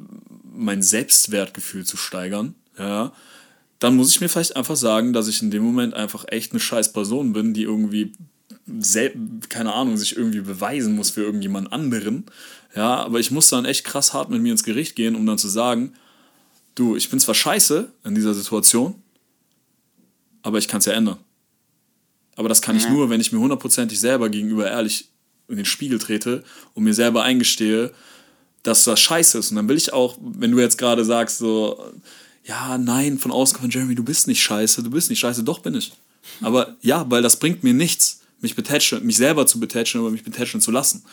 [0.57, 3.11] mein Selbstwertgefühl zu steigern, ja,
[3.79, 6.59] dann muss ich mir vielleicht einfach sagen, dass ich in dem Moment einfach echt eine
[6.59, 8.13] scheiß Person bin, die irgendwie
[9.49, 12.25] keine Ahnung, sich irgendwie beweisen muss für irgendjemand anderen.
[12.75, 15.37] Ja, aber ich muss dann echt krass hart mit mir ins Gericht gehen, um dann
[15.37, 15.93] zu sagen,
[16.73, 18.95] du, ich bin zwar scheiße in dieser Situation,
[20.41, 21.17] aber ich kann es ja ändern.
[22.35, 25.09] Aber das kann ich nur, wenn ich mir hundertprozentig selber gegenüber ehrlich
[25.47, 27.93] in den Spiegel trete und mir selber eingestehe,
[28.63, 29.51] dass das scheiße ist.
[29.51, 31.81] Und dann will ich auch, wenn du jetzt gerade sagst, so,
[32.45, 35.59] ja, nein, von außen kommt Jeremy, du bist nicht scheiße, du bist nicht scheiße, doch
[35.59, 35.93] bin ich.
[36.41, 40.23] Aber ja, weil das bringt mir nichts, mich betätschen, mich selber zu betätschen oder mich
[40.23, 41.03] betätschen zu lassen.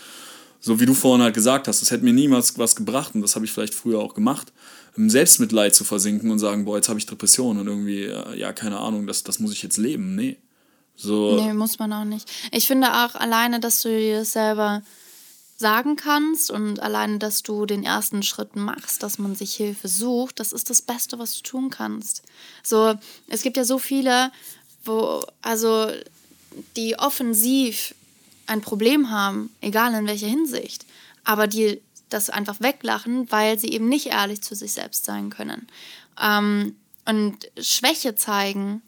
[0.61, 3.35] So wie du vorhin halt gesagt hast, das hätte mir niemals was gebracht und das
[3.35, 4.53] habe ich vielleicht früher auch gemacht,
[4.97, 8.53] im Selbstmitleid zu versinken und sagen, boah, jetzt habe ich Depressionen und irgendwie, äh, ja,
[8.53, 10.15] keine Ahnung, das, das muss ich jetzt leben.
[10.15, 10.37] Nee.
[10.95, 12.31] So, Nee, muss man auch nicht.
[12.53, 14.83] Ich finde auch alleine, dass du dir das selber
[15.63, 20.39] sagen kannst und alleine, dass du den ersten Schritt machst, dass man sich Hilfe sucht,
[20.39, 22.23] das ist das Beste, was du tun kannst.
[22.63, 22.95] So,
[23.29, 24.31] es gibt ja so viele,
[24.85, 25.91] wo, also,
[26.77, 27.95] die offensiv
[28.47, 30.85] ein Problem haben, egal in welcher Hinsicht,
[31.25, 35.67] aber die das einfach weglachen, weil sie eben nicht ehrlich zu sich selbst sein können.
[36.21, 38.83] Ähm, und Schwäche zeigen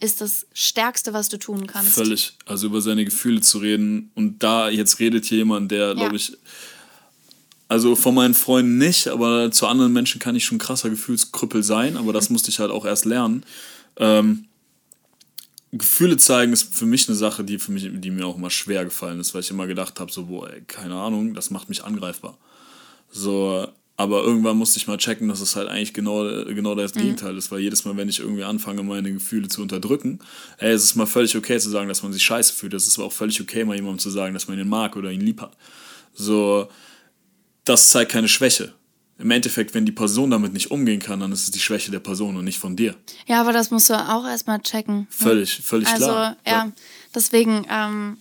[0.00, 1.94] ist das Stärkste, was du tun kannst.
[1.94, 2.34] Völlig.
[2.44, 4.10] Also über seine Gefühle zu reden.
[4.14, 5.94] Und da jetzt redet hier jemand, der, Ja.
[5.94, 6.36] glaube ich,
[7.68, 11.96] also von meinen Freunden nicht, aber zu anderen Menschen kann ich schon krasser Gefühlskrüppel sein,
[11.96, 13.44] aber das musste ich halt auch erst lernen.
[13.96, 14.44] Ähm,
[15.72, 18.84] Gefühle zeigen ist für mich eine Sache, die, für mich, die mir auch immer schwer
[18.84, 21.82] gefallen ist, weil ich immer gedacht habe, so, boah, ey, keine Ahnung, das macht mich
[21.84, 22.38] angreifbar.
[23.10, 23.66] So,
[23.96, 27.50] aber irgendwann musste ich mal checken, dass es halt eigentlich genau, genau das Gegenteil ist,
[27.50, 30.18] weil jedes Mal, wenn ich irgendwie anfange, meine Gefühle zu unterdrücken,
[30.58, 32.74] ey, es ist mal völlig okay zu sagen, dass man sich scheiße fühlt.
[32.74, 35.10] Es ist aber auch völlig okay, mal jemandem zu sagen, dass man ihn mag oder
[35.10, 35.56] ihn lieb hat.
[36.12, 36.68] So,
[37.64, 38.74] das zeigt keine Schwäche.
[39.18, 42.00] Im Endeffekt, wenn die Person damit nicht umgehen kann, dann ist es die Schwäche der
[42.00, 42.94] Person und nicht von dir.
[43.26, 44.98] Ja, aber das musst du auch erstmal checken.
[44.98, 45.06] ne?
[45.08, 46.36] Völlig, völlig also, klar.
[46.46, 46.70] ja,
[47.14, 48.18] deswegen, ähm,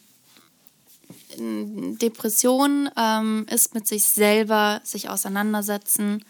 [1.37, 6.23] Depression ähm, ist mit sich selber sich auseinandersetzen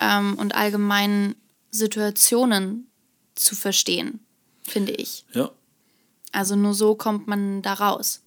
[0.00, 1.34] ähm, und allgemein
[1.70, 2.86] Situationen
[3.34, 4.20] zu verstehen,
[4.62, 5.24] finde ich.
[5.32, 5.50] Ja,
[6.32, 8.20] Also nur so kommt man da raus.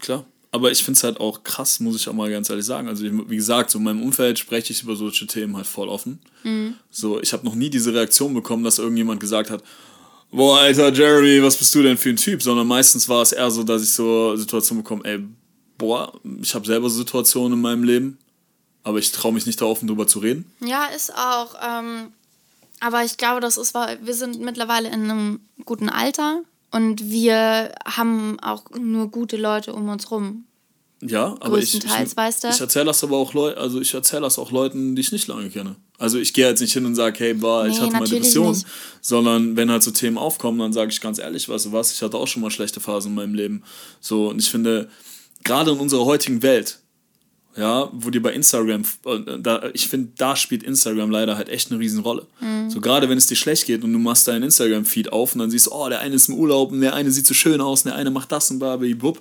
[0.00, 0.24] klar.
[0.54, 2.86] Aber ich finde es halt auch krass, muss ich auch mal ganz ehrlich sagen.
[2.86, 6.18] Also, wie gesagt, so in meinem Umfeld spreche ich über solche Themen halt voll offen.
[6.90, 9.64] So, ich habe noch nie diese Reaktion bekommen, dass irgendjemand gesagt hat,
[10.30, 12.42] boah, Alter, Jeremy, was bist du denn für ein Typ?
[12.42, 15.24] Sondern meistens war es eher so, dass ich so Situationen bekomme, ey,
[15.82, 18.18] boah, ich habe selber Situationen in meinem Leben,
[18.84, 20.50] aber ich traue mich nicht da offen drüber zu reden.
[20.64, 21.56] Ja, ist auch.
[21.60, 22.12] Ähm,
[22.78, 28.38] aber ich glaube, das ist, wir sind mittlerweile in einem guten Alter und wir haben
[28.40, 30.44] auch nur gute Leute um uns rum.
[31.00, 32.48] Ja, aber ich, ich, Größtenteils, weißt du?
[32.50, 35.26] ich erzähle das aber auch Leuten, also ich erzähle das auch Leuten, die ich nicht
[35.26, 35.74] lange kenne.
[35.98, 38.32] Also ich gehe jetzt nicht hin und sage, hey, boah, ich Nee, hatte mal natürlich
[38.32, 38.66] Depression, nicht.
[39.00, 42.02] sondern wenn halt so Themen aufkommen, dann sage ich ganz ehrlich, weißt du was, ich
[42.02, 43.64] hatte auch schon mal schlechte Phasen in meinem Leben.
[44.00, 44.88] So, und ich finde,
[45.44, 46.78] gerade in unserer heutigen Welt,
[47.56, 51.70] ja, wo dir bei Instagram, äh, da, ich finde, da spielt Instagram leider halt echt
[51.70, 52.26] eine Riesenrolle.
[52.40, 52.70] Mhm.
[52.70, 55.50] So gerade wenn es dir schlecht geht und du machst deinen Instagram-Feed auf und dann
[55.50, 57.82] siehst du, oh, der eine ist im Urlaub und der eine sieht so schön aus
[57.82, 59.20] und der eine macht das und bub.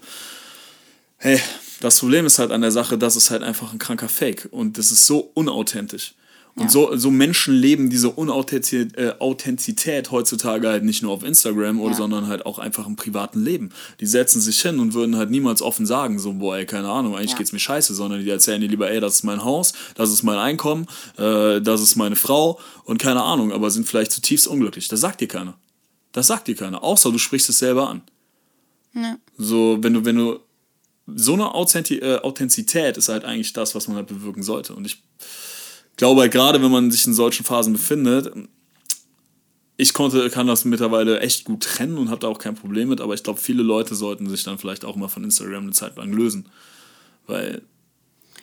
[1.17, 1.41] Hey,
[1.81, 4.77] das Problem ist halt an der Sache, das ist halt einfach ein kranker Fake und
[4.77, 6.13] das ist so unauthentisch.
[6.55, 11.79] Und so, so Menschen leben diese Unauthentizität äh, Authentizität heutzutage halt nicht nur auf Instagram,
[11.79, 11.97] oder, Ja.
[11.97, 13.69] sondern halt auch einfach im privaten Leben.
[14.01, 17.15] Die setzen sich hin und würden halt niemals offen sagen, so, boah, ey, keine Ahnung,
[17.15, 17.37] eigentlich Ja.
[17.37, 20.23] geht's mir scheiße, sondern die erzählen dir lieber, ey, das ist mein Haus, das ist
[20.23, 20.87] mein Einkommen,
[21.17, 24.87] äh, das ist meine Frau und keine Ahnung, aber sind vielleicht zutiefst unglücklich.
[24.89, 25.57] Das sagt dir keiner.
[26.11, 28.01] Das sagt dir keiner, außer du sprichst es selber an.
[28.93, 29.17] Ja.
[29.37, 30.39] So, wenn du, wenn du,
[31.15, 34.73] so eine äh, Authentizität ist halt eigentlich das, was man halt bewirken sollte.
[34.73, 35.01] Und ich
[36.01, 38.33] glaube halt gerade, wenn man sich in solchen Phasen befindet,
[39.77, 42.99] ich konnte, kann das mittlerweile echt gut trennen und habe da auch kein Problem mit,
[43.01, 45.97] aber ich glaube, viele Leute sollten sich dann vielleicht auch mal von Instagram eine Zeit
[45.97, 46.49] lang lösen.
[47.27, 47.61] Weil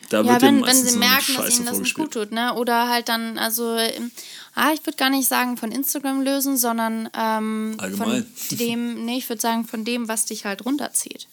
[0.09, 2.55] da Ja, wird wenn, wenn sie so merken, dass ihnen das nicht gut tut, ne?
[2.55, 4.13] Oder halt dann, also, ähm,
[4.55, 8.25] ah, ich würde gar nicht sagen von Instagram lösen, sondern ähm, Allgemein.
[8.25, 11.27] von dem, nee, ich würde sagen von dem, was dich halt runterzieht.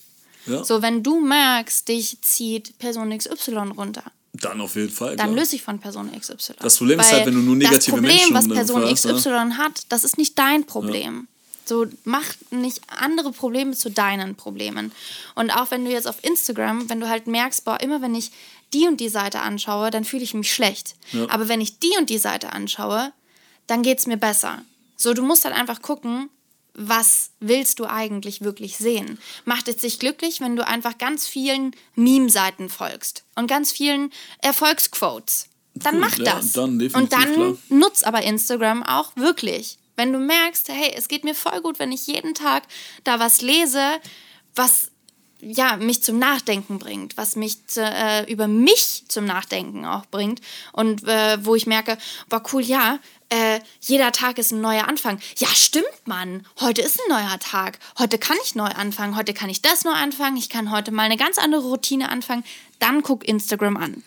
[0.47, 0.63] Ja.
[0.63, 4.03] So, wenn du merkst, dich zieht Person XY runter,
[4.41, 5.15] Dann auf jeden Fall.
[5.15, 5.39] Dann klar.
[5.39, 6.53] löse ich von Person XY.
[6.59, 9.05] Das Problem ist halt, wenn du nur negative Das Problem, Menschen was dann Person umfasst,
[9.05, 9.57] XY ne?
[9.57, 11.27] hat, das ist nicht dein Problem.
[11.65, 14.91] So, mach nicht andere Probleme zu deinen Problemen.
[15.33, 18.31] Und auch wenn du jetzt auf Instagram, wenn du halt merkst, boah, immer wenn ich
[18.73, 20.95] die und die Seite anschaue, dann fühle ich mich schlecht.
[21.11, 21.27] Ja.
[21.29, 23.11] Aber wenn ich die und die Seite anschaue,
[23.67, 24.61] dann geht es mir besser.
[24.95, 26.29] So, du musst halt einfach gucken,
[26.75, 29.17] was willst du eigentlich wirklich sehen?
[29.45, 34.11] Macht es dich glücklich, wenn du einfach ganz vielen Meme-Seiten folgst und ganz vielen
[34.41, 35.47] Erfolgsquotes?
[35.73, 36.53] Dann mach ja, das.
[36.53, 37.57] dann und dann klar.
[37.69, 39.77] nutz aber Instagram auch wirklich.
[39.97, 42.63] Wenn du merkst, hey, es geht mir voll gut, wenn ich jeden Tag
[43.03, 43.81] da was lese,
[44.55, 44.91] was
[45.41, 51.07] ja, mich zum Nachdenken bringt, was mich äh, über mich zum Nachdenken auch bringt und
[51.07, 51.97] äh, wo ich merke,
[52.29, 52.99] war cool, ja,
[53.29, 55.19] äh, jeder Tag ist ein neuer Anfang.
[55.37, 56.45] Ja, stimmt, Mann.
[56.59, 57.79] Heute ist ein neuer Tag.
[57.97, 59.15] Heute kann ich neu anfangen.
[59.15, 60.37] Heute kann ich das neu anfangen.
[60.37, 62.43] Ich kann heute mal eine ganz andere Routine anfangen.
[62.79, 64.03] Dann guck Instagram an.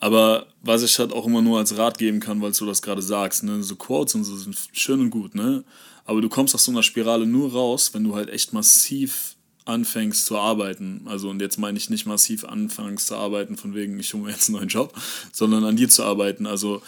[0.00, 3.02] Aber was ich halt auch immer nur als Rat geben kann, weil du das gerade
[3.02, 5.64] sagst, ne, so Quotes und so sind schön und gut, ne?
[6.04, 9.36] Aber du kommst aus so einer Spirale nur raus, wenn du halt echt massiv
[9.66, 11.02] anfängst zu arbeiten.
[11.04, 14.30] Also, und jetzt meine ich nicht massiv anfängst zu arbeiten, von wegen, ich hole mir
[14.30, 14.94] jetzt einen neuen Job,
[15.32, 16.46] sondern an dir zu arbeiten.
[16.46, 16.80] Also,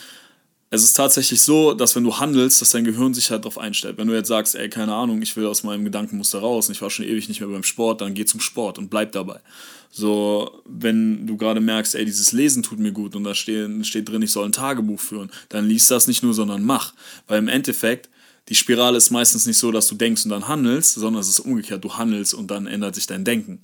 [0.73, 3.99] es ist tatsächlich so, dass wenn du handelst, dass dein Gehirn sich halt darauf einstellt.
[3.99, 6.83] Wenn du jetzt sagst, ey, keine Ahnung, ich will aus meinem Gedankenmuster raus und ich
[6.83, 9.41] war schon ewig nicht mehr beim Sport, dann geh zum Sport und bleib dabei.
[9.91, 14.09] So, wenn du gerade merkst, ey, dieses Lesen tut mir gut und da steht, steht
[14.09, 16.95] drin, ich soll ein Tagebuch führen, dann liest das nicht nur, sondern mach.
[17.27, 18.09] Weil im Endeffekt,
[18.49, 21.41] die Spirale ist meistens nicht so, dass du denkst und dann handelst, sondern es ist
[21.41, 23.61] umgekehrt, du handelst und dann ändert sich dein Denken.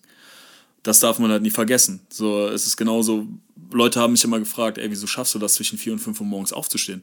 [0.87, 1.99] Das darf man halt nie vergessen.
[2.11, 3.27] So, es ist genauso,
[3.73, 6.27] Leute haben mich immer gefragt, ey, wieso schaffst du das zwischen 4 und 5 Uhr
[6.27, 7.03] morgens aufzustehen?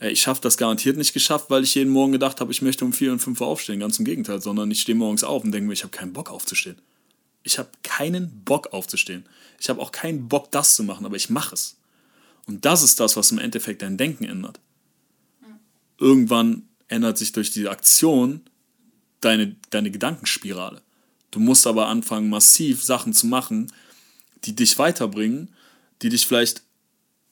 [0.00, 2.84] Ey, ich habe das garantiert nicht geschafft, weil ich jeden Morgen gedacht habe, ich möchte
[2.84, 3.80] um 4 und 5 Uhr aufstehen.
[3.80, 6.30] Ganz im Gegenteil, sondern ich stehe morgens auf und denke mir, ich habe keinen Bock
[6.30, 6.76] aufzustehen.
[7.42, 9.24] Ich habe keinen Bock aufzustehen.
[9.58, 11.78] Ich habe auch keinen Bock, das zu machen, aber ich mache es.
[12.44, 14.60] Und das ist das, was im Endeffekt dein Denken ändert.
[15.98, 18.42] Irgendwann ändert sich durch diese Aktion
[19.22, 20.82] deine, deine Gedankenspirale.
[21.30, 23.72] Du musst aber anfangen, massiv Sachen zu machen,
[24.44, 25.48] die dich weiterbringen,
[26.02, 26.62] die dich vielleicht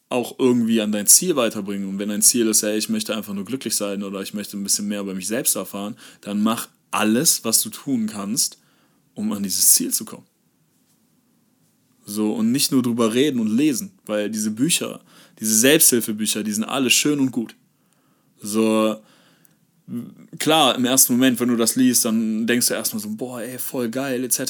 [0.08, 1.88] auch irgendwie an dein Ziel weiterbringen.
[1.88, 4.56] Und wenn dein Ziel ist, hey, ich möchte einfach nur glücklich sein oder ich möchte
[4.56, 8.58] ein bisschen mehr über mich selbst erfahren, dann mach alles, was du tun kannst,
[9.14, 10.26] um an dieses Ziel zu kommen.
[12.06, 15.00] So, und nicht nur drüber reden und lesen, weil diese Bücher,
[15.40, 17.56] diese Selbsthilfebücher, die sind alle schön und gut.
[18.42, 19.00] So,
[20.38, 23.58] klar, im ersten Moment, wenn du das liest, dann denkst du erstmal so, boah, ey,
[23.58, 24.44] voll geil, etc.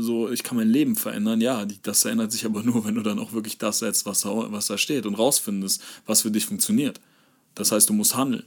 [0.00, 1.40] So, ich kann mein Leben verändern.
[1.40, 4.30] Ja, das verändert sich aber nur, wenn du dann auch wirklich das setzt, was da,
[4.52, 7.00] was da steht und rausfindest, was für dich funktioniert.
[7.54, 8.44] Das heißt, du musst handeln.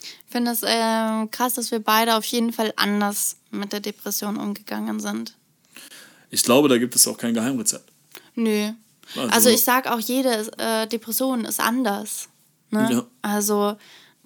[0.00, 4.36] Ich finde es ähm, krass, dass wir beide auf jeden Fall anders mit der Depression
[4.38, 5.36] umgegangen sind.
[6.30, 7.90] Ich glaube, da gibt es auch kein Geheimrezept.
[8.34, 8.70] Nö.
[9.14, 12.28] Also- Also, ich sag auch, jede äh, Depression ist anders.
[12.70, 12.88] Ne?
[12.90, 13.04] Ja.
[13.20, 13.76] Also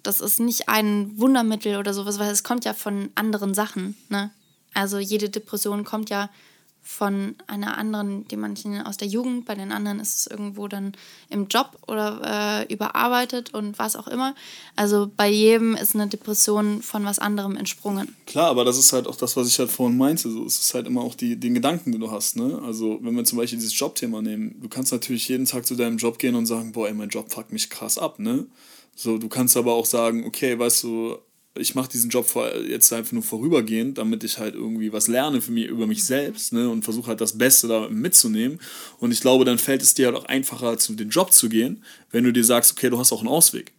[0.07, 3.97] das ist nicht ein Wundermittel oder sowas, weil es kommt ja von anderen Sachen.
[4.09, 4.31] Ne?
[4.75, 6.31] Also jede Depression kommt ja
[6.87, 10.93] von einer anderen, die manchen aus der Jugend, bei den anderen ist es irgendwo dann
[11.31, 14.37] im Job oder äh, überarbeitet und was auch immer.
[14.77, 18.15] Also bei jedem ist eine Depression von was anderem entsprungen.
[18.27, 20.31] Klar, aber das ist halt auch das, was ich halt vorhin meinte.
[20.31, 22.37] So, es ist halt immer auch die, den Gedanken, den du hast.
[22.37, 22.63] Ne?
[22.65, 25.97] Also, wenn wir zum Beispiel dieses Jobthema nehmen, du kannst natürlich jeden Tag zu deinem
[25.97, 28.21] Job gehen und sagen, boah, ey, mein Job fuckt mich krass ab.
[28.21, 28.47] Ne?
[28.99, 31.19] So, du kannst aber auch sagen, okay, weißt du,
[31.59, 32.27] ich mache diesen Job
[32.67, 36.55] jetzt einfach nur vorübergehend, damit ich halt irgendwie was lerne für mich über mich selbst
[36.55, 36.69] ne?
[36.71, 38.59] und versuche halt das Beste da mitzunehmen.
[38.99, 41.85] Und ich glaube, dann fällt es dir halt auch einfacher, zu dem Job zu gehen,
[42.11, 43.73] wenn du dir sagst, okay, du hast auch einen Ausweg.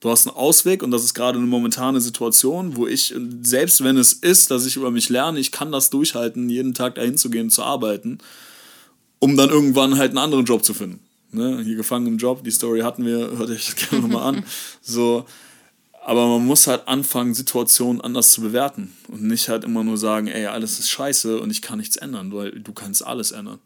[0.00, 3.96] Du hast einen Ausweg und das ist gerade eine momentane Situation, wo ich, selbst wenn
[3.96, 7.30] es ist, dass ich über mich lerne, ich kann das durchhalten, jeden Tag dahin zu
[7.30, 8.18] gehen, zu arbeiten,
[9.18, 11.00] um dann irgendwann halt einen anderen Job zu finden.
[11.34, 11.60] Ne?
[11.62, 14.44] Hier gefangen im Job, die Story hatten wir, hört euch das gerne nochmal an.
[14.82, 15.24] So,
[16.04, 20.26] aber man muss halt anfangen, Situationen anders zu bewerten und nicht halt immer nur sagen,
[20.26, 23.58] ey, alles ist scheiße und ich kann nichts ändern, weil du kannst alles ändern.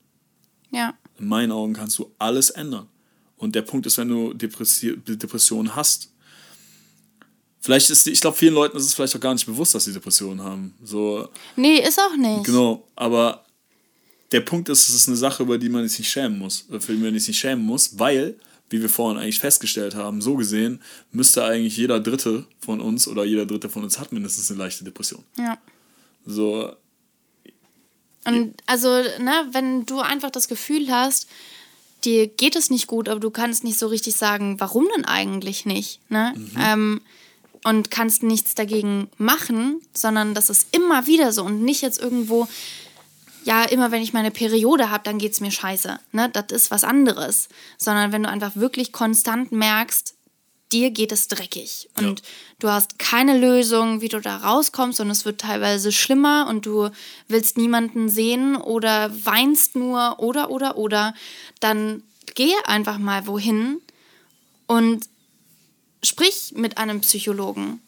[0.70, 0.94] Ja.
[1.18, 2.86] In meinen Augen kannst du alles ändern.
[3.36, 6.10] Und der Punkt ist, wenn du Depressi Depressionen hast,
[7.60, 9.84] vielleicht ist, die- ich glaube, vielen Leuten ist es vielleicht auch gar nicht bewusst, dass
[9.84, 10.74] sie Depressionen haben.
[10.82, 12.44] So, Nee, ist auch nicht.
[12.44, 13.44] genau, aber
[14.32, 16.80] der Punkt ist, es ist eine Sache, über die man sich nicht schämen muss, äh,
[16.80, 18.36] für die man sich nicht schämen muss, weil,
[18.70, 20.80] wie wir vorhin eigentlich festgestellt haben, so gesehen,
[21.12, 24.84] müsste eigentlich jeder Dritte von uns oder jeder Dritte von uns hat mindestens eine leichte
[24.84, 25.24] Depression.
[25.38, 25.58] Ja.
[26.26, 26.74] So,
[28.26, 31.28] Und also, ne, wenn du einfach das Gefühl hast,
[32.04, 35.64] dir geht es nicht gut, aber du kannst nicht so richtig sagen, warum denn eigentlich
[35.64, 36.34] nicht, ne?
[36.58, 37.00] Ähm,
[37.64, 42.46] und kannst nichts dagegen machen, sondern das ist immer wieder so und nicht jetzt irgendwo
[43.44, 45.98] ja, immer wenn ich meine Periode habe, dann geht es mir scheiße.
[46.12, 46.28] Ne?
[46.30, 47.48] Das ist was anderes.
[47.76, 50.14] Sondern wenn du einfach wirklich konstant merkst,
[50.72, 52.26] dir geht es dreckig und ja.
[52.58, 56.90] du hast keine Lösung, wie du da rauskommst und es wird teilweise schlimmer und du
[57.26, 61.14] willst niemanden sehen oder weinst nur oder oder oder,
[61.60, 62.02] dann
[62.34, 63.80] geh einfach mal wohin
[64.66, 65.08] und
[66.02, 67.80] sprich mit einem Psychologen.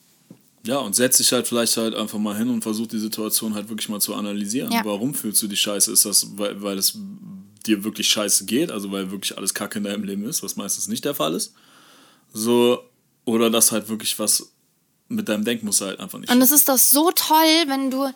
[0.65, 3.69] Ja, und setz dich halt vielleicht halt einfach mal hin und versuch die Situation halt
[3.69, 4.71] wirklich mal zu analysieren.
[4.71, 4.85] Ja.
[4.85, 5.91] Warum fühlst du dich scheiße?
[5.91, 6.99] Ist das, weil, weil es
[7.67, 10.89] dir wirklich scheiße geht, also weil wirklich alles Kacke in deinem Leben ist, was meistens
[10.89, 11.55] nicht der Fall ist?
[12.33, 12.83] So,
[13.25, 14.53] oder dass halt wirklich was
[15.09, 16.31] mit deinem Denkmuster halt einfach nicht.
[16.31, 18.13] Und es ist doch so toll, wenn du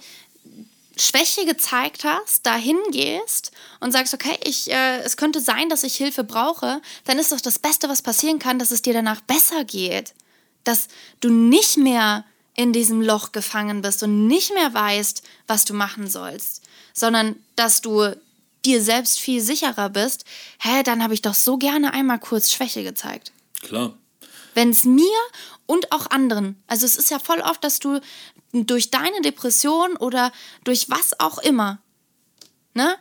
[0.96, 5.96] Schwäche gezeigt hast, dahin gehst und sagst, okay, ich, äh, es könnte sein, dass ich
[5.96, 9.64] Hilfe brauche, dann ist doch das Beste, was passieren kann, dass es dir danach besser
[9.64, 10.14] geht.
[10.62, 10.86] Dass
[11.20, 12.24] du nicht mehr
[12.54, 17.80] in diesem Loch gefangen bist und nicht mehr weißt, was du machen sollst, sondern dass
[17.80, 18.16] du
[18.64, 20.24] dir selbst viel sicherer bist,
[20.60, 23.32] hä, dann habe ich doch so gerne einmal kurz Schwäche gezeigt.
[23.62, 23.94] Klar
[24.54, 25.18] wenn es mir
[25.66, 28.00] und auch anderen, also es ist ja voll oft, dass du
[28.52, 30.32] durch deine Depression oder
[30.62, 31.78] durch was auch immer,
[32.74, 32.96] ne,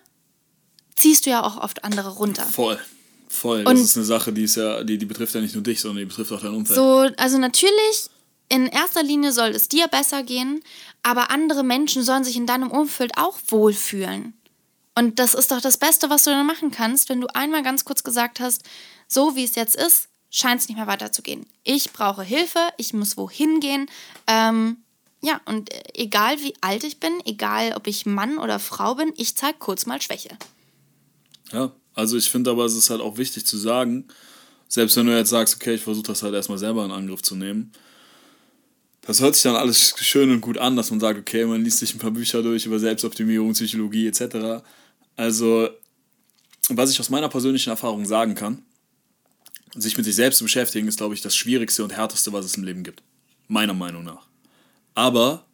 [0.95, 2.43] ziehst du ja auch oft andere runter.
[2.43, 2.79] Voll.
[3.27, 3.63] Voll.
[3.63, 5.99] Das ist eine Sache, die ist ja, die, die betrifft ja nicht nur dich, sondern
[5.99, 6.75] die betrifft auch dein Umfeld.
[6.75, 8.09] So, also natürlich,
[8.49, 10.63] in erster Linie soll es dir besser gehen,
[11.01, 14.33] aber andere Menschen sollen sich in deinem Umfeld auch wohlfühlen.
[14.95, 17.83] Und das ist doch das Beste, was du dann machen kannst, wenn du einmal ganz
[17.83, 18.63] kurz gesagt hast,
[19.07, 21.45] so wie es jetzt ist, scheint es nicht mehr weiterzugehen.
[21.63, 23.87] Ich brauche Hilfe, ich muss wohin gehen.
[24.27, 24.77] Ähm,
[25.21, 29.35] ja, und egal wie alt ich bin, egal ob ich Mann oder Frau bin, ich
[29.35, 30.37] zeige kurz mal Schwäche.
[31.51, 34.07] Ja, also ich finde aber, es ist halt auch wichtig zu sagen,
[34.67, 37.35] selbst wenn du jetzt sagst, okay, ich versuche das halt erstmal selber in Angriff zu
[37.35, 37.71] nehmen,
[39.05, 41.79] das hört sich dann alles schön und gut an, dass man sagt, okay, man liest
[41.79, 44.63] sich ein paar Bücher durch über Selbstoptimierung, Psychologie etc.
[45.17, 45.69] Also,
[46.69, 48.63] was ich aus meiner persönlichen Erfahrung sagen kann,
[49.75, 52.55] sich mit sich selbst zu beschäftigen, ist, glaube ich, das Schwierigste und Härteste, was es
[52.55, 53.03] im Leben gibt.
[53.47, 54.27] Meiner Meinung nach.
[54.95, 55.45] Aber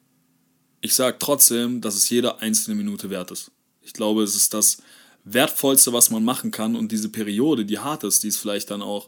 [0.82, 3.52] ich sage trotzdem, dass es jede einzelne Minute wert ist.
[3.82, 4.78] Ich glaube, es ist das
[5.24, 6.76] Wertvollste, was man machen kann.
[6.76, 9.08] Und diese Periode, die hart ist, die ist vielleicht dann auch,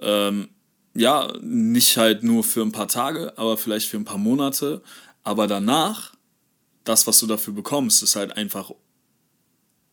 [0.00, 0.48] ähm,
[0.94, 4.82] ja, nicht halt nur für ein paar Tage, aber vielleicht für ein paar Monate.
[5.22, 6.14] Aber danach,
[6.84, 8.70] das, was du dafür bekommst, ist halt einfach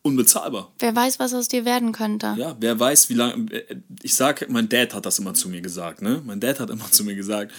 [0.02, 0.72] unbezahlbar.
[0.78, 2.34] Wer weiß, was aus dir werden könnte.
[2.36, 3.46] Ja, wer weiß, wie lange.
[4.02, 6.22] Ich sag, mein Dad hat das immer zu mir gesagt, ne?
[6.24, 7.52] Mein Dad hat immer zu mir gesagt,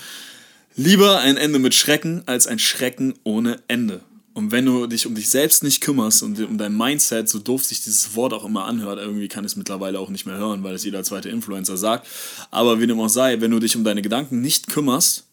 [0.75, 4.01] lieber ein Ende mit Schrecken als ein Schrecken ohne Ende.
[4.39, 7.65] Und wenn du dich um dich selbst nicht kümmerst und um dein Mindset, so doof
[7.65, 10.63] sich dieses Wort auch immer anhört, irgendwie kann ich es mittlerweile auch nicht mehr hören,
[10.63, 12.07] weil es jeder zweite Influencer sagt.
[12.49, 15.25] Aber wie dem auch sei, wenn du dich um deine Gedanken nicht kümmerst,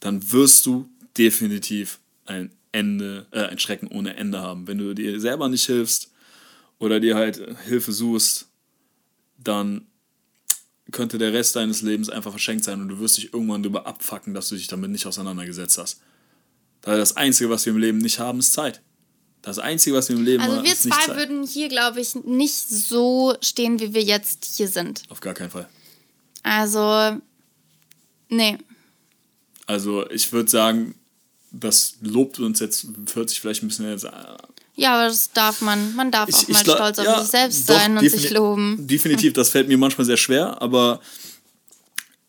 [0.00, 4.66] dann wirst du definitiv ein Ende, äh, ein Schrecken ohne Ende haben.
[4.66, 6.10] Wenn du dir selber nicht hilfst,
[6.80, 8.48] oder dir halt Hilfe suchst,
[9.38, 9.86] dann
[10.90, 14.34] könnte der Rest deines Lebens einfach verschenkt sein und du wirst dich irgendwann darüber abfacken,
[14.34, 16.00] dass du dich damit nicht auseinandergesetzt hast.
[16.84, 18.82] Da das Einzige, was wir im Leben nicht haben, ist Zeit.
[19.40, 22.00] Das Einzige, was wir im Leben also haben, ist Also wir zwei würden hier, glaube
[22.00, 25.02] ich, nicht so stehen, wie wir jetzt hier sind.
[25.08, 25.66] Auf gar keinen Fall.
[26.42, 27.18] Also,
[28.28, 28.58] nee.
[29.66, 30.94] Also ich würde sagen,
[31.50, 34.06] das lobt uns jetzt, hört sich vielleicht ein bisschen jetzt
[34.76, 35.94] ja, aber das darf man.
[35.94, 38.86] Man darf ich, auch mal stolz auf ja, sich selbst doch, sein und sich loben.
[38.86, 41.00] Definitiv, das fällt mir manchmal sehr schwer, aber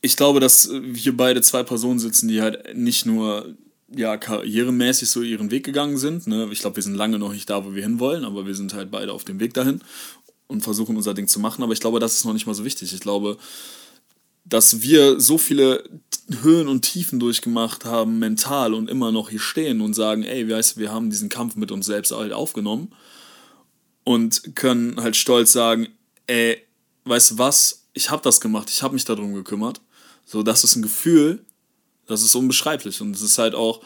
[0.01, 3.55] ich glaube, dass hier beide zwei Personen sitzen, die halt nicht nur
[3.87, 6.27] ja, karrieremäßig so ihren Weg gegangen sind.
[6.27, 6.47] Ne?
[6.51, 8.91] Ich glaube, wir sind lange noch nicht da, wo wir hinwollen, aber wir sind halt
[8.91, 9.81] beide auf dem Weg dahin
[10.47, 11.63] und versuchen unser Ding zu machen.
[11.63, 12.93] Aber ich glaube, das ist noch nicht mal so wichtig.
[12.93, 13.37] Ich glaube,
[14.43, 15.83] dass wir so viele
[16.41, 20.77] Höhen und Tiefen durchgemacht haben, mental und immer noch hier stehen und sagen, ey, weißt,
[20.77, 22.91] wir haben diesen Kampf mit uns selbst halt aufgenommen
[24.03, 25.87] und können halt stolz sagen,
[26.27, 26.61] ey,
[27.05, 29.81] weißt du was, ich habe das gemacht, ich habe mich darum gekümmert.
[30.25, 31.43] So, das ist ein Gefühl,
[32.07, 33.01] das ist unbeschreiblich.
[33.01, 33.81] Und es ist halt auch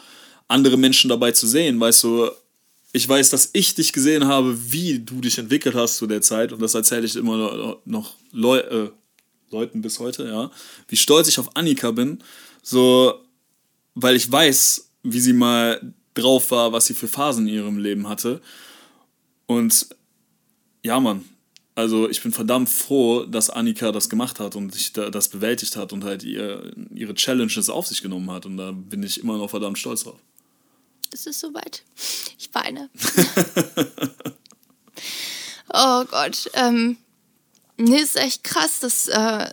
[0.48, 2.30] andere Menschen dabei zu sehen, weißt du,
[2.92, 6.52] ich weiß, dass ich dich gesehen habe, wie du dich entwickelt hast zu der Zeit.
[6.52, 8.90] Und das erzähle ich immer noch Leu äh,
[9.50, 10.50] Leuten bis heute, ja,
[10.88, 12.22] wie stolz ich auf Annika bin,
[12.62, 13.20] so,
[13.94, 18.08] weil ich weiß, wie sie mal drauf war, was sie für Phasen in ihrem Leben
[18.08, 18.40] hatte.
[19.46, 19.88] Und
[20.82, 21.24] ja, Mann,
[21.80, 25.92] also ich bin verdammt froh, dass Annika das gemacht hat und sich das bewältigt hat
[25.92, 28.46] und halt ihr, ihre Challenges auf sich genommen hat.
[28.46, 30.18] Und da bin ich immer noch verdammt stolz drauf.
[31.12, 31.82] Es ist soweit.
[32.38, 32.88] Ich weine.
[35.72, 36.50] oh Gott.
[36.54, 36.96] Ähm,
[37.80, 39.50] Nee, ist echt krass, das äh,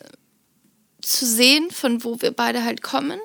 [1.02, 3.22] zu sehen, von wo wir beide halt kommen.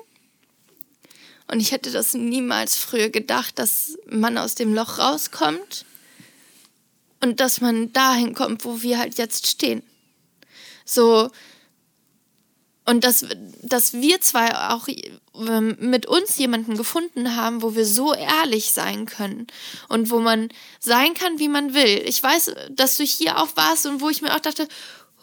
[1.51, 5.83] Und ich hätte das niemals früher gedacht, dass man aus dem Loch rauskommt.
[7.23, 9.81] Und dass man dahin kommt, wo wir halt jetzt stehen.
[10.83, 11.31] So,
[12.85, 13.25] und dass,
[13.61, 14.89] dass wir zwei auch
[15.47, 19.47] ähm, mit uns jemanden gefunden haben, wo wir so ehrlich sein können
[19.87, 20.49] und wo man
[20.81, 22.03] sein kann, wie man will.
[22.05, 24.67] Ich weiß, dass du hier auch warst und wo ich mir auch dachte,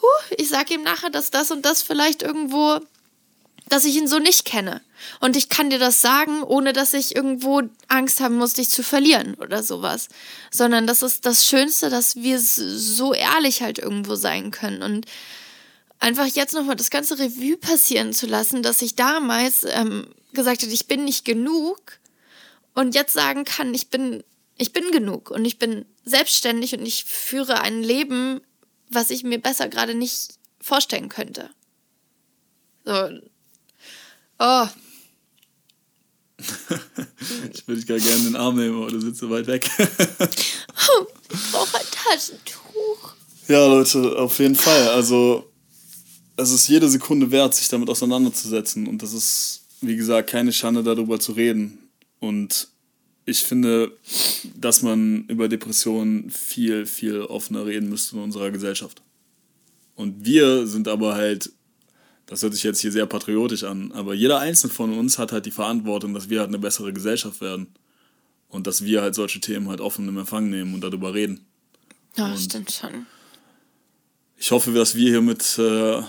[0.01, 2.81] huh, ich sage ihm nachher, dass das und das vielleicht irgendwo,
[3.71, 4.83] dass ich ihn so nicht kenne.
[5.21, 8.83] Und ich kann dir das sagen, ohne dass ich irgendwo Angst haben muss, dich zu
[8.83, 10.09] verlieren oder sowas.
[10.51, 14.83] Sondern das ist das Schönste, dass wir so ehrlich halt irgendwo sein können.
[14.83, 15.07] Und
[16.01, 20.73] einfach jetzt nochmal das ganze Revue passieren zu lassen, dass ich damals ähm, gesagt habe,
[20.73, 21.99] ich bin nicht genug
[22.75, 24.25] und jetzt sagen kann, ich bin,
[24.59, 28.41] ich bin genug und ich bin selbstständig und ich führe ein Leben,
[28.89, 31.51] was ich mir besser gerade nicht vorstellen könnte.
[32.85, 33.21] So.
[34.41, 34.67] Oh.
[37.53, 39.71] ich würde dich gar gerne in den Arm nehmen, aber du sitzt so weit weg.
[39.79, 39.87] ich
[41.53, 43.15] brauche ein Taschentuch.
[43.49, 44.89] Ja, Leute, auf jeden Fall.
[44.89, 45.53] Also,
[46.37, 48.87] es ist jede Sekunde wert, sich damit auseinanderzusetzen.
[48.87, 51.91] Und das ist, wie gesagt, keine Schande, darüber zu reden.
[52.19, 52.69] Und
[53.27, 53.95] ich finde,
[54.57, 59.03] dass man über Depressionen viel, viel offener reden müsste in unserer Gesellschaft.
[59.97, 61.53] Und wir sind aber halt,
[62.31, 65.47] das hört sich jetzt hier sehr patriotisch an, aber jeder Einzelne von uns hat halt
[65.47, 67.67] die Verantwortung, dass wir halt eine bessere Gesellschaft werden.
[68.49, 71.45] Und dass wir halt solche Themen halt offen im Empfang nehmen und darüber reden.
[72.17, 73.07] Ja, und stimmt schon.
[74.37, 76.03] Ich hoffe, dass wir hier mit äh,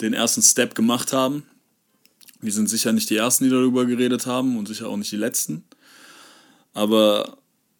[0.00, 1.44] den ersten Step gemacht haben.
[2.40, 5.16] Wir sind sicher nicht die Ersten, die darüber geredet haben und sicher auch nicht die
[5.16, 5.64] Letzten.
[6.74, 7.38] Aber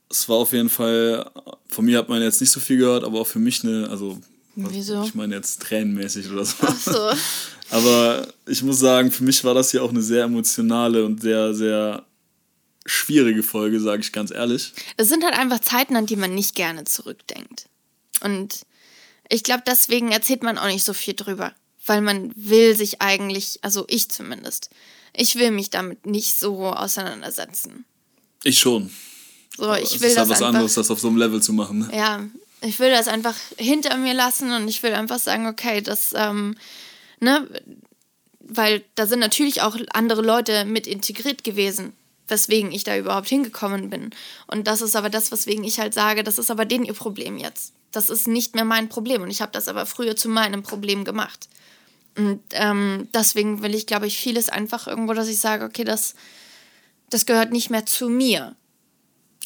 [0.08, 1.28] es war auf jeden Fall,
[1.68, 4.20] von mir hat man jetzt nicht so viel gehört, aber auch für mich eine, also
[4.54, 5.02] Wieso?
[5.02, 6.56] ich meine jetzt tränenmäßig oder so.
[6.60, 7.10] Ach so.
[7.70, 11.54] aber ich muss sagen, für mich war das hier auch eine sehr emotionale und sehr,
[11.54, 12.04] sehr
[12.86, 14.72] schwierige Folge, sage ich ganz ehrlich.
[14.96, 17.66] Es sind halt einfach Zeiten, an die man nicht gerne zurückdenkt.
[18.22, 18.62] Und
[19.28, 21.54] ich glaube, deswegen erzählt man auch nicht so viel drüber
[21.86, 24.70] weil man will sich eigentlich, also ich zumindest,
[25.12, 27.84] ich will mich damit nicht so auseinandersetzen.
[28.44, 28.90] Ich schon.
[29.56, 31.80] So, ich es will ist halt was anderes, das auf so einem Level zu machen.
[31.80, 31.90] Ne?
[31.92, 32.24] Ja,
[32.62, 36.56] ich will das einfach hinter mir lassen und ich will einfach sagen, okay, das, ähm,
[37.20, 37.46] ne,
[38.40, 41.92] weil da sind natürlich auch andere Leute mit integriert gewesen,
[42.26, 44.10] weswegen ich da überhaupt hingekommen bin.
[44.46, 47.38] Und das ist aber das, weswegen ich halt sage, das ist aber denen ihr Problem
[47.38, 47.72] jetzt.
[47.92, 51.04] Das ist nicht mehr mein Problem und ich habe das aber früher zu meinem Problem
[51.04, 51.48] gemacht.
[52.16, 56.14] Und ähm, deswegen will ich, glaube ich, vieles einfach irgendwo, dass ich sage, okay, das,
[57.08, 58.56] das gehört nicht mehr zu mir.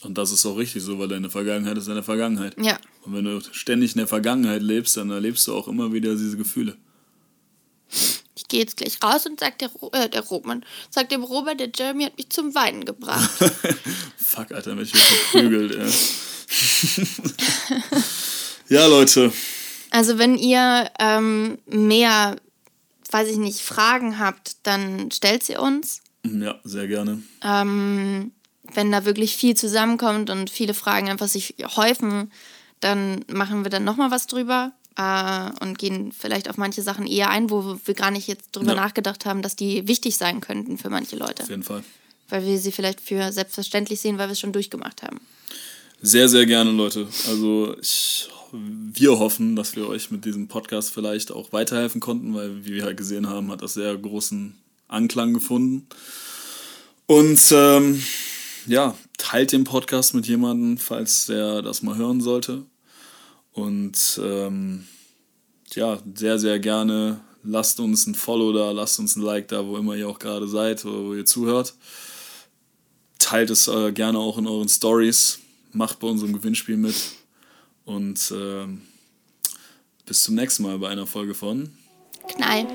[0.03, 2.57] Und das ist auch richtig so, weil deine Vergangenheit ist deine Vergangenheit.
[2.61, 2.79] Ja.
[3.03, 6.37] Und wenn du ständig in der Vergangenheit lebst, dann erlebst du auch immer wieder diese
[6.37, 6.77] Gefühle.
[8.37, 11.71] Ich gehe jetzt gleich raus und sag der, äh, der Roman, sag dem Robert, der
[11.75, 13.31] Jeremy hat mich zum Weinen gebracht.
[14.17, 15.93] Fuck, Alter, mich wird verprügelt, ey.
[18.75, 19.33] ja, Leute.
[19.91, 22.37] Also wenn ihr ähm, mehr
[23.15, 26.03] weiß ich nicht, Fragen habt, dann stellt sie uns.
[26.25, 27.23] Ja, sehr gerne.
[27.43, 28.33] Ähm,
[28.73, 32.33] wenn da wirklich viel zusammenkommt und viele Fragen einfach sich häufen,
[32.81, 37.31] dann machen wir dann nochmal was drüber äh, und gehen vielleicht auf manche Sachen eher
[37.31, 38.81] ein, wo wir gar nicht jetzt drüber ja.
[38.81, 41.43] nachgedacht haben, dass die wichtig sein könnten für manche Leute.
[41.43, 41.83] Auf jeden Fall.
[42.29, 45.21] Weil wir sie vielleicht für selbstverständlich sehen, weil wir es schon durchgemacht haben.
[46.01, 47.09] Sehr, sehr gerne, Leute.
[47.29, 52.65] Also ich wir hoffen, dass wir euch mit diesem Podcast vielleicht auch weiterhelfen konnten, weil,
[52.65, 54.55] wie wir halt gesehen haben, hat das sehr großen
[54.89, 55.87] Anklang gefunden.
[57.07, 58.03] Und ähm,
[58.67, 62.63] ja, teilt den Podcast mit jemandem, falls der das mal hören sollte.
[63.55, 64.87] Und ähm,
[65.75, 69.77] ja, sehr, sehr gerne lasst uns ein Follow da, lasst uns ein Like da, wo
[69.77, 71.75] immer ihr auch gerade seid oder wo ihr zuhört.
[73.19, 75.39] Teilt es äh, gerne auch in euren Stories.
[75.73, 76.97] Macht bei unserem Gewinnspiel mit.
[77.85, 78.67] Und äh,
[80.07, 81.73] bis zum nächsten Mal bei einer Folge von
[82.29, 82.67] Knall.